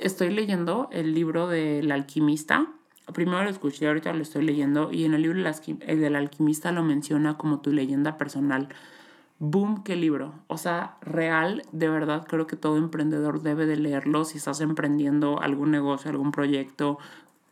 estoy 0.00 0.30
leyendo 0.30 0.88
el 0.92 1.14
libro 1.14 1.48
del 1.48 1.90
alquimista. 1.90 2.68
Primero 3.12 3.42
lo 3.42 3.50
escuché, 3.50 3.88
ahorita 3.88 4.12
lo 4.12 4.22
estoy 4.22 4.44
leyendo 4.44 4.92
y 4.92 5.04
en 5.04 5.14
el 5.14 5.22
libro 5.22 5.42
del 5.42 6.16
alquimista 6.16 6.70
lo 6.70 6.84
menciona 6.84 7.36
como 7.36 7.60
tu 7.60 7.72
leyenda 7.72 8.16
personal 8.16 8.68
boom, 9.40 9.82
qué 9.82 9.96
libro. 9.96 10.34
O 10.46 10.58
sea, 10.58 10.98
real, 11.00 11.62
de 11.72 11.88
verdad 11.88 12.26
creo 12.28 12.46
que 12.46 12.56
todo 12.56 12.76
emprendedor 12.76 13.42
debe 13.42 13.66
de 13.66 13.76
leerlo. 13.76 14.24
Si 14.24 14.38
estás 14.38 14.60
emprendiendo 14.60 15.40
algún 15.40 15.70
negocio, 15.72 16.10
algún 16.10 16.30
proyecto, 16.30 16.98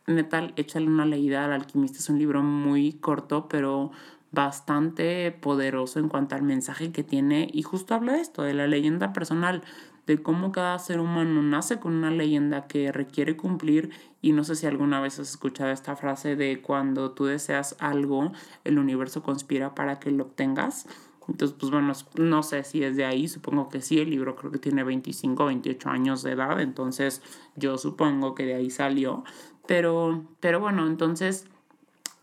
neta, 0.07 0.51
échale 0.55 0.87
una 0.87 1.05
leída 1.05 1.43
al 1.45 1.51
alquimista. 1.51 1.97
Es 1.97 2.09
un 2.09 2.19
libro 2.19 2.43
muy 2.43 2.93
corto, 2.93 3.49
pero 3.49 3.91
bastante 4.31 5.31
poderoso 5.31 5.97
en 5.99 6.09
cuanto 6.09 6.35
al 6.35 6.43
mensaje 6.43 6.91
que 6.91 7.03
tiene. 7.03 7.49
Y 7.51 7.63
justo 7.63 7.95
habla 7.95 8.13
de 8.13 8.21
esto, 8.21 8.43
de 8.43 8.53
la 8.53 8.67
leyenda 8.67 9.11
personal, 9.11 9.63
de 10.05 10.21
cómo 10.21 10.51
cada 10.51 10.77
ser 10.77 10.99
humano 10.99 11.41
nace 11.41 11.79
con 11.79 11.93
una 11.95 12.11
leyenda 12.11 12.67
que 12.67 12.91
requiere 12.91 13.35
cumplir. 13.35 13.89
Y 14.21 14.33
no 14.33 14.43
sé 14.43 14.55
si 14.55 14.67
alguna 14.67 15.01
vez 15.01 15.19
has 15.19 15.31
escuchado 15.31 15.71
esta 15.71 15.95
frase 15.95 16.35
de 16.35 16.61
cuando 16.61 17.11
tú 17.13 17.25
deseas 17.25 17.75
algo, 17.79 18.31
el 18.63 18.77
universo 18.77 19.23
conspira 19.23 19.73
para 19.73 19.99
que 19.99 20.11
lo 20.11 20.25
obtengas. 20.25 20.85
Entonces, 21.29 21.55
pues 21.59 21.71
bueno, 21.71 21.93
no 22.15 22.43
sé 22.43 22.63
si 22.63 22.83
es 22.83 22.97
de 22.97 23.05
ahí, 23.05 23.27
supongo 23.27 23.69
que 23.69 23.81
sí, 23.81 23.99
el 23.99 24.09
libro 24.09 24.35
creo 24.35 24.51
que 24.51 24.57
tiene 24.57 24.83
25, 24.83 25.45
28 25.45 25.89
años 25.89 26.23
de 26.23 26.31
edad, 26.31 26.59
entonces 26.59 27.21
yo 27.55 27.77
supongo 27.77 28.33
que 28.33 28.45
de 28.45 28.55
ahí 28.55 28.69
salió. 28.69 29.23
Pero, 29.67 30.25
pero 30.39 30.59
bueno, 30.59 30.87
entonces 30.87 31.47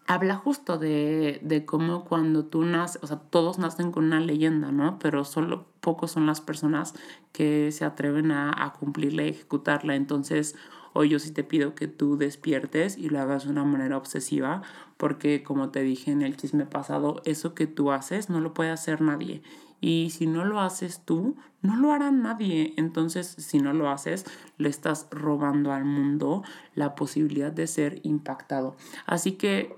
habla 0.09 0.37
justo 0.37 0.79
de, 0.79 1.41
de 1.43 1.65
cómo 1.65 2.05
cuando 2.05 2.45
tú 2.45 2.65
naces, 2.65 3.03
o 3.03 3.07
sea, 3.07 3.19
todos 3.19 3.59
nacen 3.59 3.93
con 3.93 4.05
una 4.05 4.21
leyenda, 4.21 4.73
¿no? 4.73 4.99
Pero 4.99 5.25
solo 5.25 5.67
pocos 5.81 6.11
son 6.11 6.27
las 6.27 6.41
personas 6.41 6.95
que 7.33 7.71
se 7.73 7.85
atreven 7.85 8.33
a, 8.33 8.53
a 8.65 8.73
cumplirla 8.73 9.25
y 9.25 9.29
ejecutarla. 9.29 9.95
Entonces, 9.95 10.57
Hoy 10.99 11.11
yo 11.11 11.19
sí 11.19 11.31
te 11.31 11.45
pido 11.45 11.75
que 11.75 11.89
tú 11.89 12.17
despiertes 12.17 12.97
y 12.97 13.11
lo 13.11 13.21
hagas 13.21 13.45
de 13.45 13.51
una 13.51 13.65
manera 13.65 13.99
obsesiva, 13.99 14.63
porque 14.97 15.43
como 15.43 15.69
te 15.69 15.83
dije 15.83 16.11
en 16.11 16.23
el 16.23 16.39
chisme 16.39 16.65
pasado, 16.65 17.21
eso 17.27 17.55
que 17.55 17.67
tú 17.67 17.93
haces 17.93 18.31
no 18.31 18.41
lo 18.41 18.55
puede 18.55 18.71
hacer 18.71 19.03
nadie. 19.03 19.43
Y 19.83 20.09
si 20.09 20.27
no 20.27 20.47
lo 20.47 20.59
haces 20.59 21.03
tú, 21.05 21.37
no 21.61 21.77
lo 21.77 21.93
hará 21.93 22.11
nadie. 22.13 22.73
Entonces, 22.79 23.27
si 23.27 23.59
no 23.59 23.75
lo 23.75 23.91
haces, 23.91 24.25
le 24.57 24.71
estás 24.71 25.09
robando 25.11 25.71
al 25.71 25.85
mundo 25.85 26.43
la 26.75 26.95
posibilidad 26.95 27.53
de 27.53 27.67
ser 27.67 28.01
impactado. 28.03 28.75
Así 29.05 29.33
que, 29.33 29.77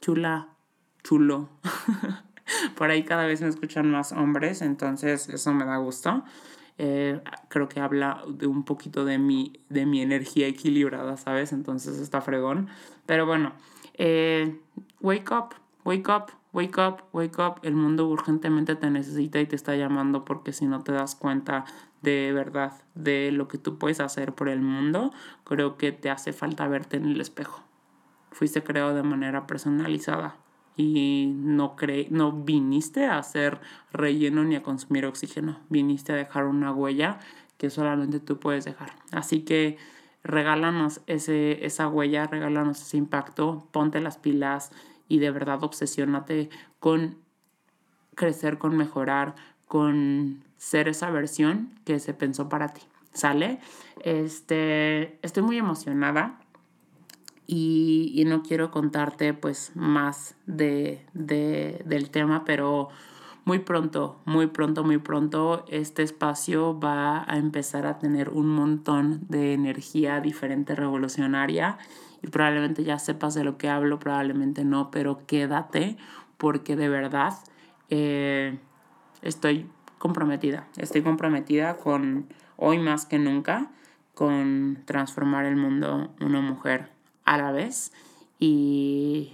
chula, 0.00 0.50
chulo. 1.02 1.48
Por 2.76 2.90
ahí 2.90 3.02
cada 3.02 3.26
vez 3.26 3.40
me 3.40 3.48
escuchan 3.48 3.90
más 3.90 4.12
hombres, 4.12 4.62
entonces 4.62 5.28
eso 5.30 5.52
me 5.52 5.64
da 5.64 5.78
gusto. 5.78 6.22
Eh, 6.82 7.20
creo 7.48 7.68
que 7.68 7.78
habla 7.78 8.24
de 8.26 8.46
un 8.46 8.64
poquito 8.64 9.04
de 9.04 9.18
mi, 9.18 9.52
de 9.68 9.84
mi 9.84 10.00
energía 10.00 10.46
equilibrada, 10.46 11.18
¿sabes? 11.18 11.52
Entonces 11.52 11.98
está 11.98 12.22
fregón. 12.22 12.68
Pero 13.04 13.26
bueno, 13.26 13.52
eh, 13.98 14.58
wake 15.02 15.30
up, 15.30 15.54
wake 15.84 16.08
up, 16.08 16.32
wake 16.54 16.78
up, 16.78 17.02
wake 17.12 17.38
up. 17.38 17.56
El 17.64 17.74
mundo 17.74 18.08
urgentemente 18.08 18.76
te 18.76 18.88
necesita 18.88 19.38
y 19.40 19.46
te 19.46 19.56
está 19.56 19.76
llamando 19.76 20.24
porque 20.24 20.54
si 20.54 20.64
no 20.64 20.82
te 20.82 20.92
das 20.92 21.16
cuenta 21.16 21.66
de 22.00 22.32
verdad 22.32 22.72
de 22.94 23.30
lo 23.30 23.46
que 23.46 23.58
tú 23.58 23.76
puedes 23.76 24.00
hacer 24.00 24.32
por 24.32 24.48
el 24.48 24.62
mundo, 24.62 25.12
creo 25.44 25.76
que 25.76 25.92
te 25.92 26.08
hace 26.08 26.32
falta 26.32 26.66
verte 26.66 26.96
en 26.96 27.04
el 27.04 27.20
espejo. 27.20 27.62
Fuiste 28.30 28.62
creado 28.62 28.94
de 28.94 29.02
manera 29.02 29.46
personalizada 29.46 30.36
y 30.76 31.32
no, 31.36 31.76
cre 31.76 32.06
no 32.10 32.32
viniste 32.32 33.06
a 33.06 33.18
hacer 33.18 33.60
relleno 33.92 34.44
ni 34.44 34.56
a 34.56 34.62
consumir 34.62 35.06
oxígeno, 35.06 35.58
viniste 35.68 36.12
a 36.12 36.16
dejar 36.16 36.46
una 36.46 36.72
huella 36.72 37.18
que 37.58 37.70
solamente 37.70 38.20
tú 38.20 38.38
puedes 38.38 38.64
dejar. 38.64 38.92
Así 39.12 39.40
que 39.42 39.76
regálanos 40.22 41.00
ese, 41.06 41.64
esa 41.64 41.88
huella, 41.88 42.26
regálanos 42.26 42.80
ese 42.80 42.96
impacto, 42.96 43.68
ponte 43.72 44.00
las 44.00 44.18
pilas 44.18 44.70
y 45.08 45.18
de 45.18 45.30
verdad 45.30 45.62
obsesiónate 45.62 46.50
con 46.78 47.18
crecer, 48.14 48.58
con 48.58 48.76
mejorar, 48.76 49.34
con 49.66 50.44
ser 50.56 50.88
esa 50.88 51.10
versión 51.10 51.70
que 51.84 51.98
se 51.98 52.14
pensó 52.14 52.48
para 52.48 52.68
ti. 52.68 52.82
¿Sale? 53.12 53.58
Este, 54.02 55.18
estoy 55.22 55.42
muy 55.42 55.58
emocionada 55.58 56.40
y, 57.52 58.24
no 58.26 58.42
quiero 58.44 58.70
contarte 58.70 59.34
pues 59.34 59.72
más 59.74 60.36
de, 60.46 61.04
del 61.12 62.10
tema, 62.10 62.44
pero 62.44 62.90
muy 63.44 63.58
pronto, 63.58 64.20
muy 64.24 64.46
pronto, 64.46 64.84
muy 64.84 64.98
pronto 64.98 65.64
este 65.68 66.04
espacio 66.04 66.78
va 66.78 67.24
a 67.26 67.38
empezar 67.38 67.86
a 67.86 67.98
tener 67.98 68.28
un 68.28 68.46
montón 68.46 69.22
de 69.28 69.52
energía 69.52 70.20
diferente, 70.20 70.76
revolucionaria 70.76 71.78
y 72.22 72.28
probablemente 72.28 72.84
ya 72.84 73.00
sepas 73.00 73.34
de 73.34 73.42
lo 73.42 73.58
que 73.58 73.68
hablo, 73.68 73.98
probablemente 73.98 74.64
no, 74.64 74.92
pero 74.92 75.26
quédate 75.26 75.96
porque 76.36 76.76
de 76.76 76.88
verdad 76.88 77.32
eh, 77.88 78.60
estoy 79.22 79.66
comprometida, 79.98 80.68
estoy 80.76 81.02
comprometida 81.02 81.78
con 81.78 82.28
hoy 82.56 82.78
más 82.78 83.06
que 83.06 83.18
nunca 83.18 83.72
con 84.14 84.82
transformar 84.84 85.46
el 85.46 85.56
mundo 85.56 86.14
una 86.20 86.40
mujer 86.40 86.99
vez 87.52 87.92
y 88.38 89.32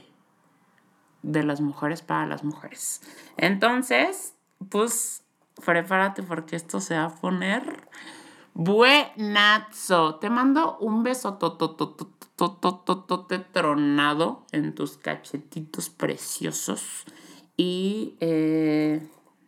de 1.22 1.42
las 1.42 1.61
mujeres 1.61 2.03
para 2.03 2.27
las 2.27 2.44
mujeres. 2.44 3.03
Entonces, 3.37 4.35
pues 4.68 5.25
prepárate 5.64 6.22
porque 6.22 6.57
esto 6.57 6.81
se 6.81 6.96
va 6.96 7.05
a 7.05 7.14
poner 7.14 7.88
buenazo. 8.55 10.16
Te 10.16 10.31
mando 10.31 10.79
un 10.79 11.03
beso 11.03 11.38
tronado 13.53 14.46
en 14.53 14.75
tus 14.75 14.96
cachetitos 14.99 15.90
preciosos. 15.90 17.05
Y 17.57 18.16
de 18.20 19.01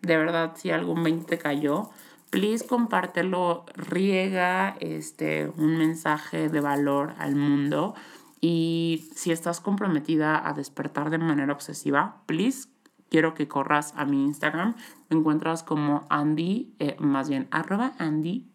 verdad, 0.02 0.52
si 0.56 0.70
algún 0.70 1.02
20 1.02 1.38
cayó, 1.38 1.90
please 2.30 2.66
compártelo, 2.66 3.64
riega 3.74 4.76
este, 4.80 5.48
un 5.48 5.76
mensaje 5.76 6.48
de 6.48 6.60
valor 6.60 7.14
al 7.18 7.34
mundo. 7.34 7.94
Y 8.40 9.08
si 9.14 9.32
estás 9.32 9.60
comprometida 9.60 10.48
a 10.48 10.52
despertar 10.52 11.10
de 11.10 11.18
manera 11.18 11.52
obsesiva, 11.52 12.22
please 12.26 12.68
quiero 13.10 13.34
que 13.34 13.48
corras 13.48 13.94
a 13.96 14.04
mi 14.04 14.24
Instagram. 14.24 14.76
Me 15.08 15.18
encuentras 15.18 15.62
como 15.62 16.06
Andy, 16.08 16.74
eh, 16.78 16.96
más 17.00 17.28
bien 17.28 17.48
arroba 17.50 17.92
Andy 17.98 18.46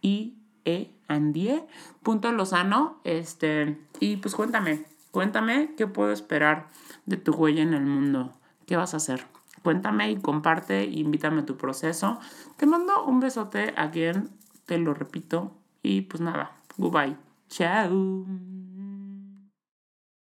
y 0.00 0.38
e 0.64 0.94
Andie 1.08 1.66
punto 2.02 2.30
Lozano. 2.32 3.00
Este, 3.04 3.78
y 4.00 4.16
pues 4.16 4.34
cuéntame, 4.34 4.84
cuéntame 5.10 5.74
qué 5.76 5.86
puedo 5.86 6.12
esperar 6.12 6.68
de 7.06 7.16
tu 7.16 7.32
huella 7.32 7.62
en 7.62 7.74
el 7.74 7.84
mundo. 7.84 8.32
¿Qué 8.66 8.76
vas 8.76 8.94
a 8.94 8.98
hacer? 8.98 9.26
Cuéntame 9.62 10.10
y 10.10 10.16
comparte, 10.16 10.84
invítame 10.84 11.42
a 11.42 11.46
tu 11.46 11.56
proceso. 11.56 12.18
Te 12.56 12.66
mando 12.66 13.04
un 13.04 13.20
besote 13.20 13.74
a 13.76 13.90
quien 13.90 14.30
te 14.66 14.78
lo 14.78 14.94
repito. 14.94 15.52
Y 15.82 16.02
pues 16.02 16.20
nada, 16.20 16.52
goodbye. 16.76 17.16
Chao. 17.48 18.24